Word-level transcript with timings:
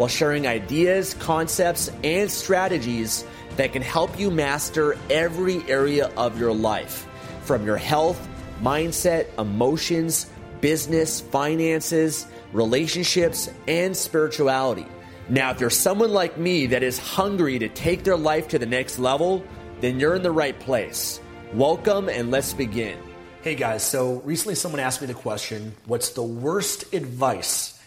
while 0.00 0.08
sharing 0.08 0.46
ideas, 0.46 1.12
concepts, 1.12 1.90
and 2.02 2.30
strategies 2.30 3.26
that 3.56 3.74
can 3.74 3.82
help 3.82 4.18
you 4.18 4.30
master 4.30 4.96
every 5.10 5.62
area 5.68 6.10
of 6.16 6.40
your 6.40 6.54
life 6.54 7.06
from 7.42 7.66
your 7.66 7.76
health, 7.76 8.18
mindset, 8.62 9.26
emotions, 9.38 10.24
business, 10.62 11.20
finances, 11.20 12.26
relationships, 12.54 13.50
and 13.68 13.94
spirituality. 13.94 14.86
Now, 15.28 15.50
if 15.50 15.60
you're 15.60 15.68
someone 15.68 16.12
like 16.12 16.38
me 16.38 16.64
that 16.68 16.82
is 16.82 16.98
hungry 16.98 17.58
to 17.58 17.68
take 17.68 18.02
their 18.02 18.16
life 18.16 18.48
to 18.48 18.58
the 18.58 18.64
next 18.64 18.98
level, 18.98 19.44
then 19.82 20.00
you're 20.00 20.14
in 20.14 20.22
the 20.22 20.32
right 20.32 20.58
place. 20.58 21.20
Welcome 21.52 22.08
and 22.08 22.30
let's 22.30 22.54
begin. 22.54 22.98
Hey 23.42 23.54
guys, 23.54 23.82
so 23.82 24.22
recently 24.24 24.54
someone 24.54 24.80
asked 24.80 25.02
me 25.02 25.08
the 25.08 25.12
question 25.12 25.74
what's 25.84 26.08
the 26.10 26.22
worst 26.22 26.94
advice 26.94 27.79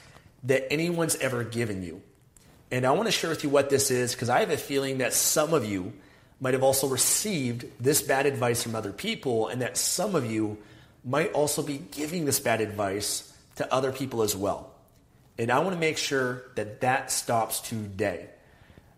that 0.44 0.72
anyone's 0.72 1.16
ever 1.16 1.44
given 1.44 1.84
you. 1.84 2.02
And 2.72 2.86
I 2.86 2.92
want 2.92 3.06
to 3.06 3.12
share 3.12 3.30
with 3.30 3.44
you 3.44 3.50
what 3.50 3.70
this 3.70 3.92
is 3.92 4.14
because 4.14 4.30
I 4.30 4.40
have 4.40 4.50
a 4.50 4.58
feeling 4.58 4.98
that 4.98 5.14
some 5.14 5.54
of 5.54 5.66
you 5.66 5.94
might 6.40 6.54
have 6.54 6.64
also 6.64 6.88
received 6.88 7.66
this 7.80 8.02
bad 8.02 8.26
advice 8.26 8.64
from 8.64 8.76
other 8.76 8.92
people, 8.92 9.48
and 9.48 9.62
that 9.62 9.78
some 9.78 10.16
of 10.16 10.30
you 10.30 10.58
might 11.06 11.32
also 11.32 11.62
be 11.62 11.78
giving 11.78 12.26
this 12.26 12.40
bad 12.40 12.60
advice 12.60 13.32
to 13.56 13.74
other 13.74 13.92
people 13.92 14.24
as 14.24 14.36
well. 14.36 14.72
And 15.38 15.52
I 15.52 15.60
want 15.60 15.72
to 15.72 15.80
make 15.80 15.98
sure 15.98 16.44
that 16.56 16.82
that 16.82 17.12
stops 17.12 17.60
today. 17.62 18.30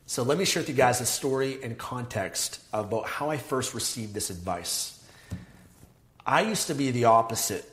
So 0.07 0.23
let 0.23 0.37
me 0.37 0.45
share 0.45 0.61
with 0.61 0.69
you 0.69 0.75
guys 0.75 1.01
a 1.01 1.05
story 1.05 1.59
and 1.63 1.77
context 1.77 2.61
about 2.73 3.07
how 3.07 3.29
I 3.29 3.37
first 3.37 3.73
received 3.73 4.13
this 4.13 4.29
advice. 4.29 5.03
I 6.25 6.41
used 6.41 6.67
to 6.67 6.73
be 6.73 6.91
the 6.91 7.05
opposite 7.05 7.69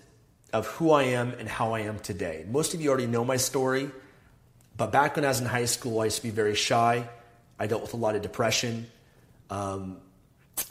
of 0.52 0.66
who 0.66 0.90
I 0.90 1.04
am 1.04 1.30
and 1.38 1.48
how 1.48 1.72
I 1.72 1.80
am 1.80 1.98
today. 1.98 2.44
Most 2.48 2.74
of 2.74 2.80
you 2.80 2.90
already 2.90 3.06
know 3.06 3.24
my 3.24 3.36
story, 3.36 3.90
but 4.76 4.92
back 4.92 5.16
when 5.16 5.24
I 5.24 5.28
was 5.28 5.40
in 5.40 5.46
high 5.46 5.64
school, 5.64 6.00
I 6.00 6.04
used 6.04 6.16
to 6.16 6.22
be 6.22 6.30
very 6.30 6.54
shy. 6.54 7.08
I 7.58 7.66
dealt 7.66 7.82
with 7.82 7.94
a 7.94 7.96
lot 7.96 8.16
of 8.16 8.22
depression. 8.22 8.86
Um, 9.50 9.98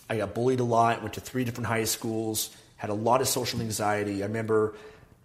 I 0.10 0.18
got 0.18 0.34
bullied 0.36 0.60
a 0.60 0.64
lot, 0.64 1.02
went 1.02 1.16
to 1.16 1.22
three 1.22 1.44
different 1.44 1.68
high 1.68 1.86
schools, 1.86 2.56
had 2.78 2.90
a 2.90 2.96
lot 2.96 3.22
of 3.22 3.28
social 3.28 3.62
anxiety. 3.62 4.24
I 4.24 4.28
remember 4.28 4.76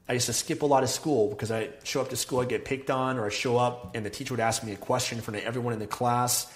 I 0.08 0.12
used 0.12 0.26
to 0.26 0.32
skip 0.32 0.62
a 0.62 0.66
lot 0.66 0.82
of 0.84 0.88
school 0.88 1.30
because 1.30 1.50
I 1.50 1.70
show 1.82 2.00
up 2.00 2.10
to 2.10 2.16
school, 2.16 2.40
I 2.40 2.44
get 2.44 2.64
picked 2.64 2.90
on, 2.90 3.18
or 3.18 3.26
I 3.26 3.30
show 3.30 3.56
up 3.58 3.96
and 3.96 4.06
the 4.06 4.10
teacher 4.10 4.34
would 4.34 4.40
ask 4.40 4.62
me 4.62 4.72
a 4.72 4.76
question 4.76 5.18
in 5.18 5.24
front 5.24 5.40
of 5.40 5.44
everyone 5.44 5.72
in 5.72 5.78
the 5.80 5.86
class, 5.86 6.52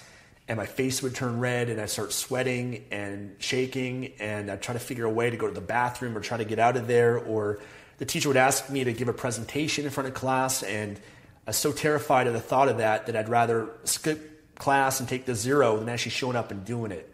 and 0.47 0.57
my 0.57 0.65
face 0.65 1.03
would 1.03 1.13
turn 1.13 1.39
red, 1.39 1.69
and 1.69 1.79
I'd 1.79 1.89
start 1.89 2.13
sweating 2.13 2.85
and 2.91 3.35
shaking, 3.39 4.13
and 4.19 4.49
I'd 4.49 4.61
try 4.61 4.73
to 4.73 4.79
figure 4.79 5.05
a 5.05 5.09
way 5.09 5.29
to 5.29 5.37
go 5.37 5.47
to 5.47 5.53
the 5.53 5.61
bathroom 5.61 6.17
or 6.17 6.21
try 6.21 6.37
to 6.37 6.45
get 6.45 6.59
out 6.59 6.77
of 6.77 6.87
there, 6.87 7.19
or 7.19 7.59
the 8.01 8.07
teacher 8.07 8.29
would 8.29 8.37
ask 8.37 8.67
me 8.67 8.83
to 8.83 8.93
give 8.93 9.09
a 9.09 9.13
presentation 9.13 9.85
in 9.85 9.91
front 9.91 10.07
of 10.07 10.15
class, 10.15 10.63
and 10.63 10.97
I 11.45 11.51
was 11.51 11.57
so 11.57 11.71
terrified 11.71 12.25
of 12.25 12.33
the 12.33 12.39
thought 12.39 12.67
of 12.67 12.79
that 12.79 13.05
that 13.05 13.15
I'd 13.15 13.29
rather 13.29 13.69
skip 13.83 14.55
class 14.55 14.99
and 14.99 15.07
take 15.07 15.27
the 15.27 15.35
zero 15.35 15.77
than 15.77 15.87
actually 15.87 16.13
showing 16.13 16.35
up 16.35 16.49
and 16.49 16.65
doing 16.65 16.91
it. 16.91 17.13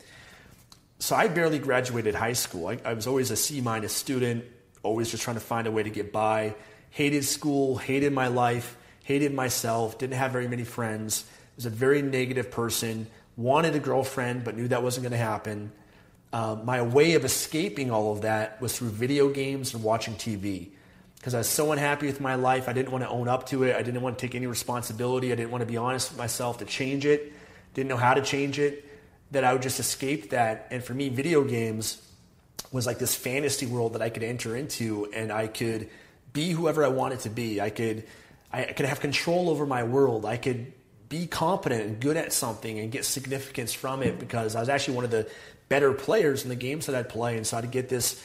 So 1.00 1.14
I 1.14 1.28
barely 1.28 1.60
graduated 1.60 2.16
high 2.16 2.32
school. 2.32 2.68
I, 2.68 2.80
I 2.86 2.94
was 2.94 3.06
always 3.06 3.32
a 3.32 3.36
C 3.36 3.60
minus 3.60 3.92
student, 3.92 4.46
always 4.82 5.12
just 5.12 5.24
trying 5.24 5.36
to 5.36 5.42
find 5.42 5.68
a 5.68 5.72
way 5.72 5.84
to 5.84 5.90
get 5.90 6.14
by. 6.14 6.56
Hated 6.92 7.26
school, 7.26 7.76
hated 7.76 8.14
my 8.14 8.30
life, 8.30 8.78
hated 9.04 9.34
myself, 9.34 9.98
didn't 9.98 10.16
have 10.16 10.32
very 10.32 10.48
many 10.48 10.64
friends. 10.64 11.26
Was 11.58 11.66
a 11.66 11.70
very 11.70 12.02
negative 12.02 12.50
person. 12.50 13.08
Wanted 13.36 13.76
a 13.76 13.80
girlfriend, 13.80 14.46
but 14.46 14.56
knew 14.56 14.70
that 14.70 14.84
wasn't 14.84 15.04
going 15.04 15.12
to 15.12 15.18
happen. 15.18 15.74
Uh, 16.34 16.58
my 16.64 16.82
way 16.82 17.14
of 17.14 17.24
escaping 17.24 17.90
all 17.90 18.12
of 18.12 18.22
that 18.22 18.62
was 18.62 18.78
through 18.78 18.90
video 18.90 19.30
games 19.30 19.74
and 19.74 19.84
watching 19.84 20.14
TV 20.16 20.70
because 21.16 21.34
I 21.34 21.40
was 21.40 21.50
so 21.50 21.72
unhappy 21.72 22.06
with 22.06 22.22
my 22.22 22.36
life. 22.36 22.70
I 22.70 22.74
didn't 22.74 22.92
want 22.92 23.04
to 23.04 23.10
own 23.10 23.28
up 23.28 23.48
to 23.48 23.64
it. 23.64 23.76
I 23.76 23.82
didn't 23.82 24.02
want 24.02 24.18
to 24.18 24.26
take 24.26 24.36
any 24.36 24.48
responsibility. 24.48 25.32
I 25.32 25.36
didn't 25.36 25.52
want 25.52 25.62
to 25.62 25.66
be 25.66 25.78
honest 25.78 26.12
with 26.12 26.18
myself 26.18 26.60
to 26.60 26.66
change 26.66 27.06
it. 27.06 27.34
Didn't 27.74 27.90
know 27.90 27.98
how 27.98 28.14
to 28.14 28.22
change 28.22 28.60
it. 28.60 28.86
That 29.32 29.44
I 29.44 29.54
would 29.54 29.62
just 29.62 29.80
escape 29.80 30.30
that. 30.30 30.68
And 30.72 30.84
for 30.84 30.94
me, 30.94 31.10
video 31.10 31.44
games 31.44 32.02
was 32.72 32.86
like 32.86 33.00
this 33.00 33.16
fantasy 33.16 33.66
world 33.66 33.94
that 33.94 34.02
I 34.02 34.10
could 34.10 34.24
enter 34.24 34.56
into 34.56 35.10
and 35.14 35.32
I 35.32 35.48
could 35.48 35.90
be 36.34 36.52
whoever 36.52 36.84
I 36.84 36.90
wanted 36.90 37.22
to 37.22 37.30
be. 37.30 37.60
I 37.60 37.70
could 37.70 38.06
I 38.52 38.64
could 38.64 38.86
have 38.86 39.00
control 39.00 39.50
over 39.50 39.66
my 39.66 39.84
world. 39.84 40.26
I 40.26 40.38
could 40.38 40.74
be 41.10 41.28
competent 41.28 41.84
and 41.84 42.00
good 42.00 42.18
at 42.18 42.34
something 42.34 42.80
and 42.80 42.92
get 42.92 43.06
significance 43.06 43.74
from 43.74 44.04
it 44.04 44.20
because 44.20 44.56
I 44.56 44.60
was 44.60 44.70
actually 44.70 44.96
one 44.96 45.06
of 45.06 45.12
the 45.12 45.30
better 45.70 45.94
players 45.94 46.44
in 46.44 46.50
the 46.50 46.56
games 46.56 46.86
that 46.86 46.96
I'd 46.96 47.10
play. 47.10 47.38
And 47.38 47.46
so 47.46 47.58
I'd 47.58 47.70
get 47.72 47.90
this 47.90 48.22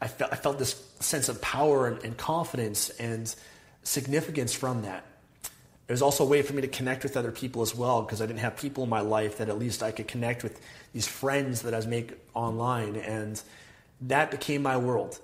I 0.00 0.08
felt, 0.08 0.32
I 0.32 0.36
felt 0.36 0.58
this 0.58 0.82
sense 1.00 1.28
of 1.28 1.40
power 1.40 1.86
and, 1.86 2.04
and 2.04 2.16
confidence 2.16 2.90
and 2.90 3.34
significance 3.82 4.52
from 4.52 4.82
that. 4.82 5.04
It 5.88 5.92
was 5.92 6.02
also 6.02 6.24
a 6.24 6.26
way 6.26 6.42
for 6.42 6.52
me 6.52 6.62
to 6.62 6.68
connect 6.68 7.04
with 7.04 7.16
other 7.16 7.30
people 7.30 7.62
as 7.62 7.74
well 7.74 8.02
because 8.02 8.20
I 8.20 8.26
didn't 8.26 8.40
have 8.40 8.56
people 8.56 8.84
in 8.84 8.90
my 8.90 9.00
life 9.00 9.38
that 9.38 9.48
at 9.48 9.58
least 9.58 9.82
I 9.82 9.92
could 9.92 10.08
connect 10.08 10.42
with 10.42 10.60
these 10.92 11.06
friends 11.06 11.62
that 11.62 11.72
I 11.72 11.76
was 11.76 11.86
making 11.86 12.16
online. 12.34 12.96
And 12.96 13.40
that 14.02 14.32
became 14.32 14.62
my 14.62 14.76
world. 14.76 15.18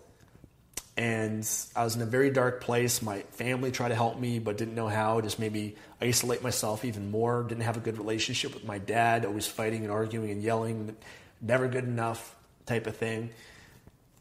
And 0.97 1.49
I 1.75 1.85
was 1.85 1.97
in 1.97 2.03
a 2.03 2.07
very 2.07 2.31
dark 2.31 2.61
place. 2.61 3.03
My 3.03 3.23
family 3.33 3.73
tried 3.73 3.89
to 3.89 3.95
help 3.95 4.21
me, 4.21 4.39
but 4.39 4.57
didn't 4.57 4.75
know 4.75 4.89
how. 4.89 5.21
Just 5.21 5.39
maybe 5.39 5.75
isolate 6.01 6.43
myself 6.43 6.85
even 6.85 7.11
more. 7.11 7.43
Didn't 7.43 7.65
have 7.65 7.77
a 7.77 7.81
good 7.81 7.99
relationship 7.99 8.55
with 8.55 8.65
my 8.65 8.79
dad, 8.79 9.25
always 9.25 9.47
fighting 9.47 9.83
and 9.83 9.91
arguing 9.91 10.31
and 10.31 10.43
yelling, 10.43 10.95
never 11.43 11.69
good 11.69 11.85
enough 11.85 12.35
type 12.65 12.87
of 12.87 12.97
thing. 12.97 13.31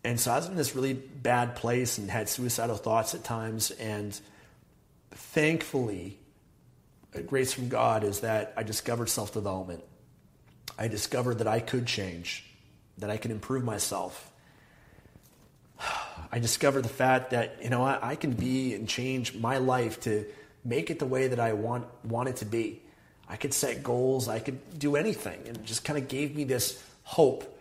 And 0.04 0.20
so 0.20 0.32
I 0.32 0.38
was 0.38 0.48
in 0.48 0.56
this 0.56 0.76
really 0.76 0.94
bad 0.94 1.56
place 1.56 1.98
and 2.00 2.10
had 2.10 2.28
suicidal 2.28 2.76
thoughts 2.76 3.14
at 3.14 3.24
times. 3.24 3.70
And 3.72 4.20
thankfully, 5.12 6.18
grace 7.28 7.54
from 7.54 7.70
God 7.70 8.04
is 8.04 8.22
that 8.22 8.54
I 8.58 8.64
discovered 8.64 9.10
self 9.10 9.32
development. 9.34 9.84
I 10.78 10.88
discovered 10.88 11.38
that 11.40 11.48
I 11.48 11.60
could 11.60 11.86
change, 11.86 12.44
that 12.98 13.12
I 13.12 13.18
could 13.18 13.30
improve 13.30 13.64
myself. 13.64 14.32
I 16.32 16.40
discovered 16.40 16.84
the 16.84 16.90
fact 16.90 17.32
that, 17.32 17.58
you 17.62 17.70
know, 17.70 17.84
I, 17.84 18.12
I 18.12 18.16
can 18.16 18.32
be 18.32 18.74
and 18.74 18.88
change 18.88 19.36
my 19.36 19.58
life 19.58 20.00
to 20.02 20.26
make 20.64 20.90
it 20.90 20.98
the 20.98 21.06
way 21.06 21.28
that 21.28 21.40
I 21.40 21.54
want, 21.54 21.86
want 22.04 22.30
it 22.30 22.38
to 22.38 22.46
be. 22.46 22.82
I 23.30 23.36
could 23.36 23.54
set 23.54 23.84
goals, 23.84 24.28
I 24.28 24.40
could 24.40 24.80
do 24.80 24.96
anything. 24.96 25.40
And 25.48 25.58
it 25.58 25.64
just 25.64 25.84
kind 25.84 26.00
of 26.00 26.08
gave 26.08 26.36
me 26.36 26.44
this 26.44 26.84
hope 27.04 27.58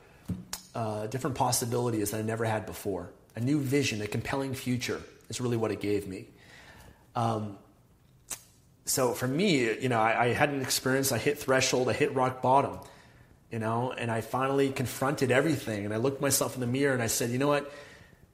uh, 0.74 1.06
different 1.06 1.36
possibilities 1.36 2.10
that 2.10 2.18
I 2.18 2.22
never 2.22 2.44
had 2.44 2.66
before. 2.66 3.10
A 3.36 3.40
new 3.40 3.60
vision, 3.60 4.02
a 4.02 4.06
compelling 4.06 4.54
future 4.54 5.02
is 5.28 5.40
really 5.40 5.56
what 5.56 5.70
it 5.70 5.80
gave 5.80 6.06
me. 6.06 6.26
Um, 7.14 7.58
so 8.84 9.12
for 9.12 9.26
me, 9.26 9.72
you 9.80 9.88
know, 9.88 10.00
I, 10.00 10.24
I, 10.24 10.28
had 10.28 10.50
an 10.50 10.62
experience. 10.62 11.12
I 11.12 11.18
hit 11.18 11.38
threshold. 11.38 11.88
I 11.88 11.92
hit 11.92 12.14
rock 12.14 12.42
bottom. 12.42 12.78
You 13.50 13.58
know, 13.58 13.92
and 13.92 14.10
I 14.10 14.20
finally 14.20 14.70
confronted 14.70 15.32
everything. 15.32 15.84
And 15.84 15.92
I 15.92 15.96
looked 15.96 16.20
myself 16.20 16.54
in 16.54 16.60
the 16.60 16.68
mirror 16.68 16.94
and 16.94 17.02
I 17.02 17.08
said, 17.08 17.30
you 17.30 17.38
know 17.38 17.48
what? 17.48 17.72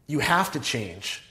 You 0.06 0.18
have 0.18 0.52
to 0.52 0.60
change. 0.60 1.22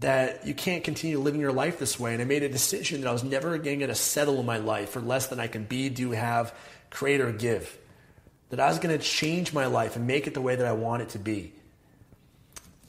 That 0.00 0.46
you 0.46 0.54
can't 0.54 0.84
continue 0.84 1.18
living 1.18 1.40
your 1.40 1.52
life 1.52 1.78
this 1.78 2.00
way. 2.00 2.12
And 2.12 2.22
I 2.22 2.24
made 2.24 2.42
a 2.42 2.48
decision 2.48 3.02
that 3.02 3.08
I 3.08 3.12
was 3.12 3.24
never 3.24 3.54
again 3.54 3.78
going 3.78 3.88
to 3.88 3.94
settle 3.94 4.40
in 4.40 4.46
my 4.46 4.56
life 4.58 4.90
for 4.90 5.00
less 5.00 5.26
than 5.26 5.38
I 5.38 5.48
can 5.48 5.64
be, 5.64 5.90
do, 5.90 6.12
have, 6.12 6.54
create, 6.90 7.20
or 7.20 7.32
give 7.32 7.78
that 8.50 8.60
I 8.60 8.68
was 8.68 8.78
going 8.78 8.96
to 8.96 9.04
change 9.04 9.52
my 9.52 9.66
life 9.66 9.96
and 9.96 10.06
make 10.06 10.26
it 10.26 10.34
the 10.34 10.40
way 10.40 10.56
that 10.56 10.66
I 10.66 10.72
want 10.72 11.02
it 11.02 11.10
to 11.10 11.18
be. 11.18 11.52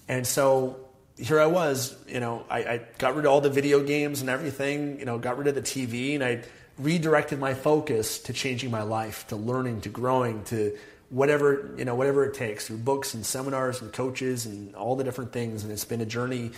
And 0.08 0.26
so 0.26 0.80
here 1.18 1.40
I 1.40 1.48
was, 1.48 1.96
you 2.08 2.20
know, 2.20 2.46
I, 2.50 2.60
I, 2.60 2.82
got 2.98 3.16
rid 3.16 3.26
of 3.26 3.32
all 3.32 3.42
the 3.42 3.50
video 3.50 3.84
games 3.84 4.22
and 4.22 4.30
everything, 4.30 5.00
you 5.00 5.06
know, 5.06 5.18
got 5.18 5.38
rid 5.38 5.48
of 5.48 5.56
the 5.56 5.62
TV 5.62 6.14
and 6.14 6.24
I 6.24 6.44
redirected 6.78 7.40
my 7.40 7.54
focus 7.56 8.20
to 8.20 8.34
changing 8.34 8.70
my 8.70 8.84
life, 8.84 9.28
to 9.28 9.36
learning, 9.36 9.82
to 9.82 9.90
growing, 9.90 10.44
to 10.46 10.78
whatever 11.10 11.74
you 11.78 11.86
know 11.86 11.96
whatever 11.96 12.26
it 12.26 12.34
takes 12.34 12.68
through 12.68 12.76
books 12.76 13.14
and 13.14 13.26
seminars 13.26 13.82
and 13.82 13.94
coaches 13.94 14.46
and 14.46 14.76
all 14.76 14.98
the 14.98 15.06
different 15.06 15.32
things 15.32 15.64
and 15.64 15.72
it's 15.72 15.86
been 15.86 16.02
a 16.02 16.06
journey 16.06 16.52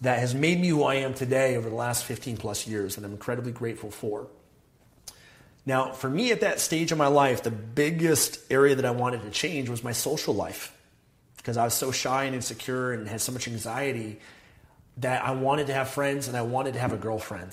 that 0.00 0.18
has 0.18 0.34
made 0.34 0.60
me 0.60 0.68
who 0.68 0.82
I 0.82 0.96
am 0.96 1.14
today 1.14 1.56
over 1.56 1.68
the 1.68 1.74
last 1.74 2.04
15 2.04 2.36
plus 2.36 2.66
years 2.66 2.96
that 2.96 3.04
I'm 3.04 3.12
incredibly 3.12 3.52
grateful 3.52 3.90
for. 3.90 4.26
Now, 5.66 5.92
for 5.92 6.10
me 6.10 6.30
at 6.30 6.42
that 6.42 6.60
stage 6.60 6.92
of 6.92 6.98
my 6.98 7.06
life, 7.06 7.42
the 7.42 7.50
biggest 7.50 8.40
area 8.50 8.74
that 8.74 8.84
I 8.84 8.90
wanted 8.90 9.22
to 9.22 9.30
change 9.30 9.68
was 9.68 9.82
my 9.82 9.92
social 9.92 10.34
life 10.34 10.76
because 11.38 11.56
I 11.56 11.64
was 11.64 11.74
so 11.74 11.90
shy 11.90 12.24
and 12.24 12.34
insecure 12.34 12.92
and 12.92 13.08
had 13.08 13.20
so 13.20 13.32
much 13.32 13.48
anxiety 13.48 14.18
that 14.98 15.24
I 15.24 15.32
wanted 15.32 15.68
to 15.68 15.74
have 15.74 15.88
friends 15.88 16.28
and 16.28 16.36
I 16.36 16.42
wanted 16.42 16.74
to 16.74 16.80
have 16.80 16.92
a 16.92 16.96
girlfriend. 16.96 17.52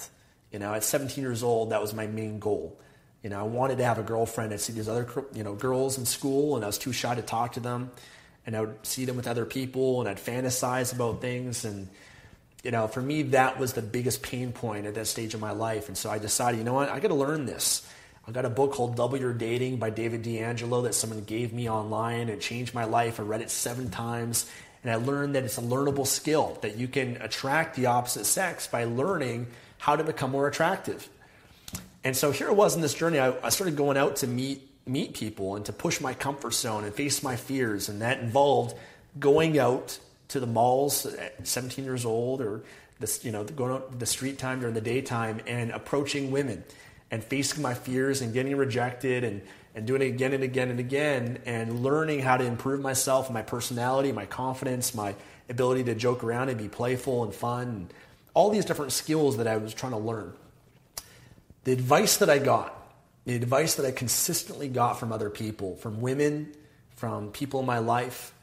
You 0.52 0.60
know, 0.60 0.74
at 0.74 0.84
17 0.84 1.24
years 1.24 1.44
old, 1.44 1.72
that 1.72 1.82
was 1.82 1.94
my 1.94 2.08
main 2.08 2.40
goal. 2.40 2.78
You 3.24 3.30
know, 3.30 3.40
I 3.40 3.44
wanted 3.44 3.78
to 3.78 3.86
have 3.86 3.98
a 3.98 4.04
girlfriend. 4.04 4.54
I'd 4.54 4.60
see 4.60 4.74
these 4.74 4.90
other, 4.90 5.08
you 5.34 5.44
know, 5.44 5.54
girls 5.54 5.98
in 5.98 6.06
school, 6.06 6.56
and 6.56 6.66
I 6.66 6.68
was 6.68 6.78
too 6.78 6.92
shy 6.92 7.16
to 7.16 7.22
talk 7.22 7.54
to 7.54 7.60
them. 7.60 7.92
And 8.46 8.58
I 8.58 8.62
would 8.62 8.86
see 8.86 9.06
them 9.06 9.16
with 9.16 9.28
other 9.28 9.46
people, 9.46 10.02
and 10.02 10.10
I'd 10.10 10.18
fantasize 10.18 10.94
about 10.94 11.22
things. 11.22 11.64
And 11.64 11.88
you 12.64 12.72
know, 12.72 12.88
for 12.88 13.02
me, 13.02 13.24
that 13.24 13.60
was 13.60 13.74
the 13.74 13.82
biggest 13.82 14.22
pain 14.22 14.52
point 14.52 14.86
at 14.86 14.96
that 14.96 15.08
stage 15.08 15.34
of 15.34 15.40
my 15.40 15.52
life. 15.52 15.88
And 15.88 15.98
so 15.98 16.10
I 16.10 16.20
decided, 16.20 16.58
you 16.58 16.64
know 16.64 16.74
what, 16.74 16.90
I 16.90 17.00
got 17.00 17.08
to 17.10 17.16
learn 17.16 17.46
this. 17.46 17.88
I 18.28 18.32
got 18.32 18.46
a 18.46 18.50
book 18.50 18.74
called 18.74 18.96
Double 18.96 19.18
Your 19.18 19.34
Dating 19.34 19.78
by 19.78 19.90
David 19.90 20.22
D'Angelo 20.22 20.82
that 20.84 20.94
someone 20.94 21.24
gave 21.24 21.54
me 21.54 21.70
online. 21.70 22.30
It 22.30 22.40
changed 22.40 22.74
my 22.74 22.84
life. 22.84 23.20
I 23.20 23.24
read 23.24 23.42
it 23.42 23.50
seven 23.50 23.90
times, 23.90 24.46
and 24.84 24.92
I 24.92 24.96
learned 24.96 25.36
that 25.36 25.44
it's 25.44 25.58
a 25.58 25.62
learnable 25.62 26.06
skill 26.06 26.58
that 26.62 26.78
you 26.78 26.88
can 26.88 27.18
attract 27.20 27.76
the 27.76 27.88
opposite 27.88 28.26
sex 28.26 28.68
by 28.68 28.84
learning 28.84 29.48
how 29.80 29.96
to 29.96 30.04
become 30.04 30.30
more 30.30 30.48
attractive. 30.48 31.10
And 32.04 32.16
so 32.16 32.32
here 32.32 32.48
it 32.48 32.56
was 32.56 32.76
in 32.76 32.82
this 32.82 32.94
journey. 32.94 33.20
I, 33.20 33.34
I 33.44 33.50
started 33.50 33.76
going 33.76 33.98
out 33.98 34.18
to 34.18 34.28
meet 34.28 34.68
meet 34.88 35.14
people 35.14 35.56
and 35.56 35.66
to 35.66 35.74
push 35.74 36.02
my 36.02 36.14
comfort 36.14 36.54
zone 36.54 36.84
and 36.84 36.94
face 36.94 37.24
my 37.24 37.36
fears, 37.36 37.90
and 37.90 38.02
that 38.02 38.20
involved 38.20 38.76
going 39.20 39.58
out 39.58 40.00
to 40.30 40.40
the 40.40 40.48
malls 40.48 41.06
at 41.06 41.48
17 41.48 41.86
years 41.86 42.06
old 42.06 42.42
or 42.42 42.64
this, 43.00 43.26
you 43.26 43.32
know, 43.32 43.44
going 43.44 43.72
out 43.72 44.00
the 44.00 44.06
street 44.06 44.38
time 44.38 44.60
during 44.60 44.74
the 44.76 44.82
daytime 44.82 45.42
and 45.48 45.72
approaching 45.72 46.32
women 46.32 46.64
and 47.12 47.24
facing 47.24 47.62
my 47.62 47.74
fears 47.74 48.22
and 48.22 48.34
getting 48.34 48.56
rejected 48.56 49.24
and, 49.24 49.42
and 49.76 49.86
doing 49.86 50.02
it 50.02 50.06
again 50.06 50.34
and 50.34 50.44
again 50.44 50.70
and 50.70 50.80
again 50.80 51.40
and 51.46 51.84
learning 51.84 52.22
how 52.22 52.38
to 52.38 52.46
improve 52.46 52.80
myself, 52.82 53.30
my 53.30 53.42
personality, 53.42 54.14
my 54.14 54.26
confidence, 54.26 54.96
my 54.96 55.14
ability 55.50 55.84
to 55.84 55.94
joke 55.94 56.24
around 56.24 56.50
and 56.50 56.58
be 56.58 56.70
playful 56.70 57.24
and 57.26 57.36
fun, 57.36 57.68
and 57.68 57.94
all 58.34 58.50
these 58.50 58.66
different 58.66 58.94
skills 58.94 59.38
that 59.38 59.48
I 59.48 59.58
was 59.58 59.74
trying 59.74 59.92
to 59.92 59.98
learn. 59.98 60.34
The 61.66 61.74
advice 61.74 62.18
that 62.18 62.30
I 62.30 62.40
got, 62.40 62.74
the 63.26 63.36
advice 63.36 63.76
that 63.76 63.86
I 63.86 63.92
consistently 63.92 64.70
got 64.70 65.00
from 65.00 65.12
other 65.12 65.30
people, 65.30 65.76
from 65.76 66.02
women, 66.02 66.56
from 66.96 67.32
people 67.32 67.60
in 67.60 67.66
my 67.66 67.80
life, 67.80 68.34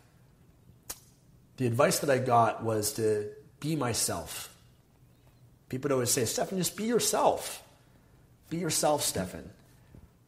the 1.57 1.67
advice 1.67 2.01
that 2.01 2.11
I 2.11 2.19
got 2.19 2.63
was 2.63 2.93
to 2.95 3.31
be 3.59 3.75
myself. 3.75 4.55
People 5.69 5.89
would 5.89 5.95
always 5.95 6.11
say, 6.11 6.25
Stefan, 6.25 6.59
just 6.59 6.77
be 6.77 6.85
yourself. 6.85 7.63
Be 8.51 8.59
yourself, 8.59 9.03
Stefan. 9.03 9.49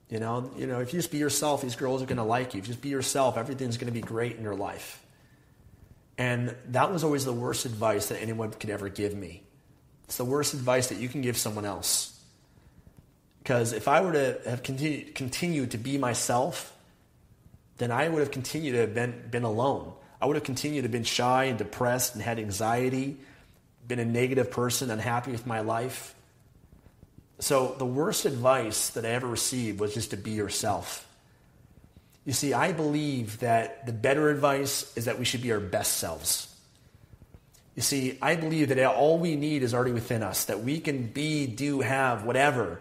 You 0.08 0.18
know, 0.18 0.50
you 0.56 0.66
know, 0.66 0.80
if 0.80 0.92
you 0.92 0.98
just 0.98 1.12
be 1.12 1.18
yourself, 1.18 1.62
these 1.62 1.76
girls 1.76 2.02
are 2.02 2.06
going 2.06 2.16
to 2.18 2.24
like 2.24 2.54
you. 2.54 2.58
If 2.58 2.66
you 2.66 2.72
just 2.72 2.82
be 2.82 2.88
yourself, 2.88 3.36
everything's 3.38 3.76
going 3.76 3.92
to 3.92 3.92
be 3.92 4.00
great 4.00 4.36
in 4.36 4.42
your 4.42 4.56
life. 4.56 5.04
And 6.18 6.54
that 6.68 6.92
was 6.92 7.04
always 7.04 7.24
the 7.24 7.32
worst 7.32 7.64
advice 7.64 8.08
that 8.08 8.20
anyone 8.20 8.50
could 8.50 8.70
ever 8.70 8.88
give 8.88 9.14
me. 9.14 9.42
It's 10.04 10.16
the 10.16 10.24
worst 10.24 10.52
advice 10.52 10.88
that 10.88 10.98
you 10.98 11.08
can 11.08 11.22
give 11.22 11.36
someone 11.36 11.64
else. 11.64 12.20
Because 13.42 13.72
if 13.72 13.88
I 13.88 14.00
were 14.02 14.12
to 14.12 14.40
have 14.46 14.62
continued, 14.62 15.14
continued 15.14 15.70
to 15.70 15.78
be 15.78 15.96
myself, 15.96 16.76
then 17.78 17.90
I 17.90 18.08
would 18.08 18.18
have 18.18 18.32
continued 18.32 18.72
to 18.72 18.78
have 18.80 18.94
been, 18.94 19.28
been 19.30 19.44
alone. 19.44 19.92
I 20.20 20.26
would 20.26 20.36
have 20.36 20.44
continued 20.44 20.82
to 20.82 20.86
have 20.86 20.92
been 20.92 21.04
shy 21.04 21.44
and 21.44 21.56
depressed 21.56 22.14
and 22.14 22.22
had 22.22 22.38
anxiety, 22.38 23.16
been 23.88 23.98
a 24.00 24.04
negative 24.04 24.50
person, 24.50 24.90
unhappy 24.90 25.30
with 25.30 25.46
my 25.46 25.60
life. 25.60 26.14
So 27.40 27.74
the 27.78 27.86
worst 27.86 28.24
advice 28.24 28.90
that 28.90 29.04
I 29.04 29.10
ever 29.10 29.26
received 29.26 29.80
was 29.80 29.94
just 29.94 30.10
to 30.10 30.16
be 30.16 30.32
yourself. 30.32 31.06
You 32.24 32.32
see, 32.32 32.52
I 32.52 32.72
believe 32.72 33.40
that 33.40 33.86
the 33.86 33.92
better 33.92 34.30
advice 34.30 34.96
is 34.96 35.06
that 35.06 35.18
we 35.18 35.24
should 35.24 35.42
be 35.42 35.50
our 35.52 35.60
best 35.60 35.96
selves. 35.96 36.54
You 37.74 37.82
see, 37.82 38.18
I 38.20 38.36
believe 38.36 38.68
that 38.68 38.84
all 38.84 39.18
we 39.18 39.36
need 39.36 39.62
is 39.62 39.74
already 39.74 39.92
within 39.92 40.22
us, 40.22 40.44
that 40.44 40.62
we 40.62 40.80
can 40.80 41.06
be, 41.06 41.46
do, 41.46 41.80
have, 41.80 42.24
whatever 42.24 42.80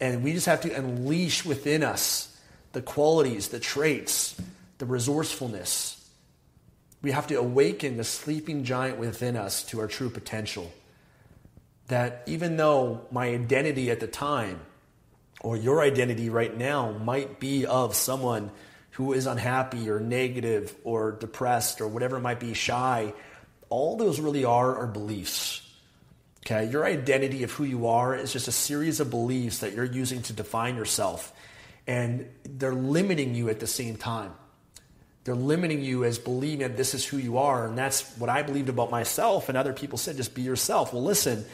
and 0.00 0.22
we 0.22 0.32
just 0.32 0.46
have 0.46 0.60
to 0.62 0.72
unleash 0.72 1.44
within 1.44 1.82
us 1.82 2.36
the 2.72 2.82
qualities, 2.82 3.48
the 3.48 3.60
traits, 3.60 4.40
the 4.78 4.86
resourcefulness. 4.86 5.98
We 7.02 7.12
have 7.12 7.26
to 7.28 7.36
awaken 7.36 7.96
the 7.96 8.04
sleeping 8.04 8.64
giant 8.64 8.98
within 8.98 9.36
us 9.36 9.62
to 9.64 9.80
our 9.80 9.86
true 9.86 10.10
potential. 10.10 10.72
That 11.88 12.22
even 12.26 12.56
though 12.56 13.06
my 13.10 13.26
identity 13.26 13.90
at 13.90 14.00
the 14.00 14.06
time, 14.06 14.60
or 15.40 15.56
your 15.56 15.82
identity 15.82 16.30
right 16.30 16.56
now, 16.56 16.92
might 16.92 17.38
be 17.38 17.66
of 17.66 17.94
someone 17.94 18.50
who 18.92 19.12
is 19.12 19.26
unhappy 19.26 19.90
or 19.90 20.00
negative 20.00 20.74
or 20.84 21.12
depressed 21.12 21.80
or 21.80 21.88
whatever 21.88 22.18
might 22.18 22.40
be, 22.40 22.54
shy, 22.54 23.12
all 23.68 23.96
those 23.96 24.20
really 24.20 24.44
are 24.44 24.76
are 24.76 24.86
beliefs. 24.86 25.60
Okay, 26.46 26.70
your 26.70 26.84
identity 26.84 27.42
of 27.42 27.50
who 27.52 27.64
you 27.64 27.86
are 27.86 28.14
is 28.14 28.32
just 28.32 28.48
a 28.48 28.52
series 28.52 29.00
of 29.00 29.10
beliefs 29.10 29.58
that 29.58 29.72
you're 29.72 29.84
using 29.84 30.22
to 30.22 30.32
define 30.32 30.76
yourself. 30.76 31.32
And 31.86 32.30
they're 32.44 32.74
limiting 32.74 33.34
you 33.34 33.48
at 33.48 33.60
the 33.60 33.66
same 33.66 33.96
time. 33.96 34.32
They're 35.24 35.34
limiting 35.34 35.82
you 35.82 36.04
as 36.04 36.18
believing 36.18 36.58
that 36.60 36.76
this 36.76 36.94
is 36.94 37.04
who 37.04 37.16
you 37.16 37.38
are. 37.38 37.66
And 37.66 37.78
that's 37.78 38.16
what 38.18 38.28
I 38.28 38.42
believed 38.42 38.68
about 38.68 38.90
myself. 38.90 39.48
And 39.48 39.56
other 39.56 39.72
people 39.72 39.96
said, 39.96 40.16
just 40.18 40.34
be 40.34 40.42
yourself. 40.42 40.92
Well, 40.92 41.02
listen, 41.02 41.46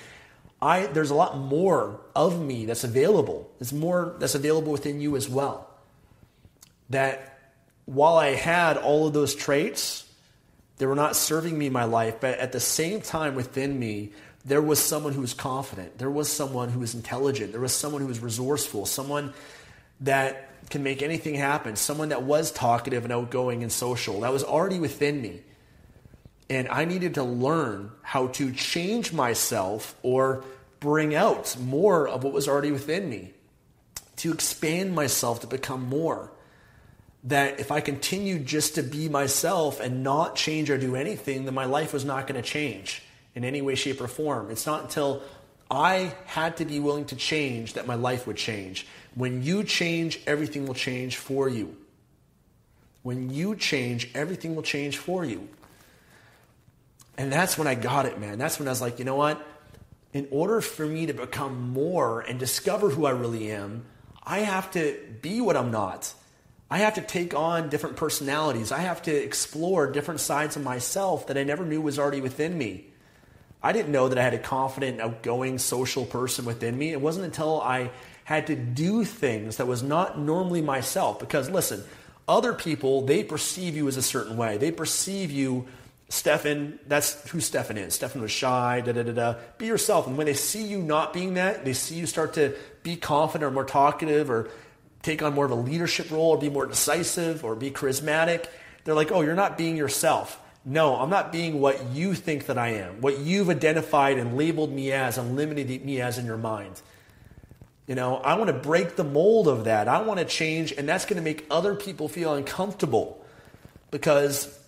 I, 0.63 0.87
there's 0.87 1.11
a 1.11 1.15
lot 1.15 1.39
more 1.39 2.01
of 2.15 2.41
me 2.41 2.67
that's 2.67 2.85
available. 2.85 3.51
There's 3.59 3.73
more 3.73 4.17
that's 4.19 4.35
available 4.35 4.73
within 4.73 5.01
you 5.01 5.17
as 5.17 5.29
well. 5.29 5.69
That 6.91 7.39
while 7.87 8.17
I 8.17 8.35
had 8.35 8.77
all 8.77 9.07
of 9.07 9.13
those 9.13 9.35
traits, 9.35 10.05
they 10.77 10.87
were 10.87 10.95
not 10.95 11.17
serving 11.17 11.59
me 11.59 11.67
in 11.67 11.73
my 11.73 11.85
life. 11.85 12.21
But 12.21 12.39
at 12.39 12.53
the 12.53 12.61
same 12.61 13.01
time 13.01 13.35
within 13.35 13.79
me, 13.79 14.13
there 14.45 14.63
was 14.63 14.79
someone 14.79 15.13
who 15.13 15.21
was 15.21 15.35
confident. 15.35 15.99
There 15.99 16.11
was 16.11 16.31
someone 16.31 16.69
who 16.71 16.81
was 16.81 16.95
intelligent. 16.95 17.53
There 17.53 17.61
was 17.61 17.73
someone 17.73 18.03
who 18.03 18.09
was 18.09 18.21
resourceful. 18.21 18.87
Someone 18.87 19.33
that 20.01 20.69
can 20.71 20.83
make 20.83 21.03
anything 21.03 21.35
happen. 21.35 21.77
Someone 21.77 22.11
that 22.11 22.23
was 22.23 22.51
talkative 22.53 23.05
and 23.05 23.13
outgoing 23.13 23.63
and 23.63 23.73
social. 23.73 24.21
That 24.21 24.33
was 24.33 24.45
already 24.45 24.79
within 24.79 25.21
me. 25.21 25.41
And 26.51 26.69
I 26.69 26.85
needed 26.85 27.15
to 27.15 27.23
learn 27.23 27.93
how 28.03 28.27
to 28.27 28.53
change 28.53 29.13
myself 29.13 29.95
or 30.03 30.45
bring 30.81 31.15
out 31.15 31.57
more 31.59 32.09
of 32.09 32.25
what 32.25 32.33
was 32.33 32.49
already 32.49 32.73
within 32.73 33.09
me, 33.09 33.33
to 34.17 34.33
expand 34.33 34.95
myself 34.95 35.41
to 35.41 35.47
become 35.47 35.87
more. 35.89 36.33
That 37.25 37.61
if 37.61 37.71
I 37.71 37.81
continued 37.81 38.47
just 38.47 38.75
to 38.75 38.83
be 38.83 39.09
myself 39.09 39.79
and 39.79 40.03
not 40.03 40.35
change 40.35 40.71
or 40.71 40.77
do 40.77 40.97
anything, 40.97 41.45
then 41.45 41.55
my 41.55 41.67
life 41.67 41.93
was 41.93 42.05
not 42.05 42.27
going 42.27 42.43
to 42.43 42.47
change 42.47 43.03
in 43.35 43.45
any 43.45 43.63
way, 43.63 43.77
shape, 43.77 44.01
or 44.01 44.09
form. 44.09 44.51
It's 44.51 44.67
not 44.67 44.83
until 44.83 45.23
I 45.71 46.15
had 46.25 46.57
to 46.57 46.65
be 46.65 46.81
willing 46.81 47.05
to 47.07 47.17
change 47.17 47.75
that 47.75 47.87
my 47.87 47.95
life 47.95 48.27
would 48.27 48.37
change. 48.37 48.87
When 49.15 49.43
you 49.45 49.63
change, 49.63 50.19
everything 50.27 50.67
will 50.67 50.75
change 50.75 51.17
for 51.17 51.49
you. 51.49 51.77
When 53.03 53.31
you 53.31 53.55
change, 53.55 54.11
everything 54.15 54.57
will 54.57 54.65
change 54.65 54.97
for 54.97 55.25
you. 55.25 55.49
And 57.21 57.31
that's 57.31 57.59
when 57.59 57.67
I 57.67 57.75
got 57.75 58.07
it, 58.07 58.19
man. 58.19 58.39
That's 58.39 58.59
when 58.59 58.67
I 58.67 58.71
was 58.71 58.81
like, 58.81 58.99
you 58.99 59.05
know 59.05 59.15
what? 59.15 59.47
In 60.15 60.27
order 60.31 60.63
for 60.63 60.87
me 60.87 61.05
to 61.05 61.13
become 61.13 61.71
more 61.71 62.23
and 62.23 62.39
discover 62.39 62.89
who 62.89 63.05
I 63.05 63.11
really 63.11 63.53
am, 63.53 63.85
I 64.25 64.39
have 64.39 64.71
to 64.71 64.99
be 65.21 65.43
what 65.43 65.55
I'm 65.55 65.71
not. 65.71 66.15
I 66.71 66.79
have 66.79 66.95
to 66.95 67.03
take 67.03 67.35
on 67.35 67.69
different 67.69 67.97
personalities. 67.97 68.73
I 68.73 68.79
have 68.79 69.03
to 69.03 69.15
explore 69.15 69.93
different 69.93 70.21
sides 70.21 70.57
of 70.57 70.65
myself 70.65 71.27
that 71.27 71.37
I 71.37 71.45
never 71.45 71.67
knew 71.67 71.83
was 71.83 71.99
already 71.99 72.23
within 72.23 72.57
me. 72.57 72.87
I 73.63 73.73
didn't 73.73 73.93
know 73.93 74.09
that 74.09 74.17
I 74.17 74.23
had 74.23 74.33
a 74.33 74.39
confident, 74.39 75.03
outgoing, 75.03 75.59
social 75.59 76.07
person 76.07 76.47
within 76.47 76.79
me. 76.79 76.91
It 76.93 77.03
wasn't 77.03 77.27
until 77.27 77.61
I 77.61 77.91
had 78.25 78.47
to 78.47 78.57
do 78.57 79.05
things 79.05 79.59
that 79.59 79.67
was 79.67 79.83
not 79.83 80.19
normally 80.19 80.63
myself. 80.63 81.21
Because 81.21 81.51
listen, 81.51 81.85
other 82.27 82.55
people, 82.55 83.05
they 83.05 83.25
perceive 83.25 83.77
you 83.77 83.89
as 83.89 83.99
a 83.99 84.03
certain 84.03 84.39
way. 84.39 84.57
They 84.57 84.73
perceive 84.73 85.31
you, 85.31 85.67
Stefan, 86.11 86.81
that's 86.89 87.29
who 87.31 87.41
Stefan 87.41 87.79
is. 87.79 87.95
Stefan 87.95 88.21
was 88.21 88.33
shy, 88.33 88.83
da 88.85 88.91
da 88.91 89.05
da 89.05 89.13
da. 89.13 89.35
Be 89.59 89.67
yourself. 89.67 90.09
And 90.09 90.19
when 90.19 90.27
they 90.27 90.35
see 90.35 90.67
you 90.67 90.83
not 90.83 91.13
being 91.13 91.35
that, 91.35 91.65
they 91.65 91.73
see 91.73 91.95
you 91.95 92.07
start 92.07 92.35
to 92.35 92.55
be 92.83 92.97
confident 92.97 93.45
or 93.45 93.53
more 93.53 93.65
talkative 93.65 94.29
or 94.29 94.51
take 95.03 95.23
on 95.23 95.35
more 95.35 95.45
of 95.45 95.53
a 95.53 95.55
leadership 95.57 96.11
role 96.11 96.31
or 96.31 96.39
be 96.39 96.51
more 96.51 96.67
decisive 96.67 97.45
or 97.45 97.55
be 97.55 97.71
charismatic. 97.71 98.47
They're 98.83 98.95
like, 98.95 99.13
oh, 99.13 99.21
you're 99.21 99.37
not 99.37 99.57
being 99.57 99.77
yourself. 99.77 100.41
No, 100.65 100.97
I'm 100.97 101.11
not 101.11 101.31
being 101.31 101.61
what 101.61 101.93
you 101.93 102.15
think 102.15 102.47
that 102.47 102.59
I 102.59 102.71
am, 102.71 103.01
what 103.01 103.21
you've 103.21 103.49
identified 103.49 104.19
and 104.19 104.37
labeled 104.37 104.73
me 104.73 104.91
as 104.91 105.17
and 105.17 105.37
limited 105.37 105.85
me 105.85 106.01
as 106.01 106.19
in 106.19 106.27
your 106.27 106.37
mind. 106.37 106.83
You 107.87 107.95
know, 107.95 108.17
I 108.17 108.35
want 108.35 108.49
to 108.49 108.55
break 108.55 108.97
the 108.97 109.05
mold 109.05 109.47
of 109.47 109.65
that. 109.65 109.87
I 109.87 110.03
want 110.03 110.19
to 110.19 110.27
change, 110.27 110.73
and 110.73 110.89
that's 110.89 111.07
going 111.07 111.17
to 111.17 111.23
make 111.23 111.47
other 111.51 111.77
people 111.77 112.09
feel 112.09 112.35
uncomfortable 112.35 113.25
because 113.91 114.60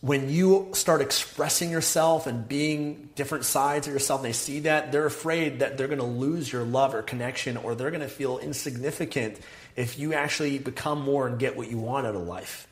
when 0.00 0.28
you 0.28 0.68
start 0.74 1.00
expressing 1.00 1.70
yourself 1.70 2.26
and 2.28 2.46
being 2.46 3.10
different 3.16 3.44
sides 3.44 3.88
of 3.88 3.92
yourself, 3.92 4.20
and 4.20 4.28
they 4.28 4.32
see 4.32 4.60
that, 4.60 4.92
they're 4.92 5.06
afraid 5.06 5.58
that 5.58 5.76
they're 5.76 5.88
going 5.88 5.98
to 5.98 6.04
lose 6.04 6.52
your 6.52 6.62
love 6.62 6.94
or 6.94 7.02
connection, 7.02 7.56
or 7.56 7.74
they're 7.74 7.90
going 7.90 8.02
to 8.02 8.08
feel 8.08 8.38
insignificant 8.38 9.38
if 9.74 9.98
you 9.98 10.14
actually 10.14 10.58
become 10.58 11.02
more 11.02 11.26
and 11.26 11.38
get 11.38 11.56
what 11.56 11.68
you 11.70 11.78
want 11.78 12.06
out 12.06 12.14
of 12.14 12.22
life. 12.22 12.68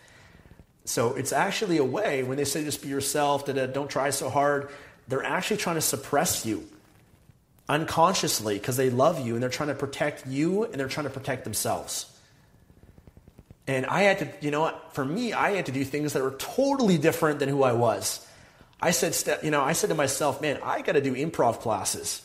So 0.84 1.14
it's 1.14 1.32
actually 1.32 1.78
a 1.78 1.84
way 1.84 2.22
when 2.22 2.36
they 2.36 2.44
say 2.44 2.62
just 2.62 2.80
be 2.80 2.88
yourself, 2.88 3.46
that 3.46 3.74
don't 3.74 3.90
try 3.90 4.10
so 4.10 4.30
hard, 4.30 4.70
they're 5.08 5.24
actually 5.24 5.56
trying 5.56 5.76
to 5.76 5.82
suppress 5.82 6.46
you 6.46 6.64
unconsciously 7.68 8.54
because 8.54 8.76
they 8.76 8.90
love 8.90 9.26
you 9.26 9.34
and 9.34 9.42
they're 9.42 9.50
trying 9.50 9.68
to 9.68 9.74
protect 9.74 10.28
you 10.28 10.62
and 10.62 10.74
they're 10.74 10.88
trying 10.88 11.06
to 11.06 11.12
protect 11.12 11.42
themselves. 11.42 12.06
And 13.66 13.84
I 13.86 14.02
had 14.02 14.18
to, 14.20 14.28
you 14.40 14.50
know 14.50 14.72
for 14.92 15.04
me, 15.04 15.32
I 15.32 15.52
had 15.52 15.66
to 15.66 15.72
do 15.72 15.84
things 15.84 16.12
that 16.12 16.22
were 16.22 16.36
totally 16.38 16.98
different 16.98 17.40
than 17.40 17.48
who 17.48 17.62
I 17.62 17.72
was. 17.72 18.24
I 18.80 18.90
said, 18.90 19.40
you 19.42 19.50
know, 19.50 19.62
I 19.62 19.72
said 19.72 19.88
to 19.88 19.94
myself, 19.94 20.40
man, 20.40 20.60
I 20.62 20.82
got 20.82 20.92
to 20.92 21.00
do 21.00 21.14
improv 21.14 21.60
classes, 21.60 22.22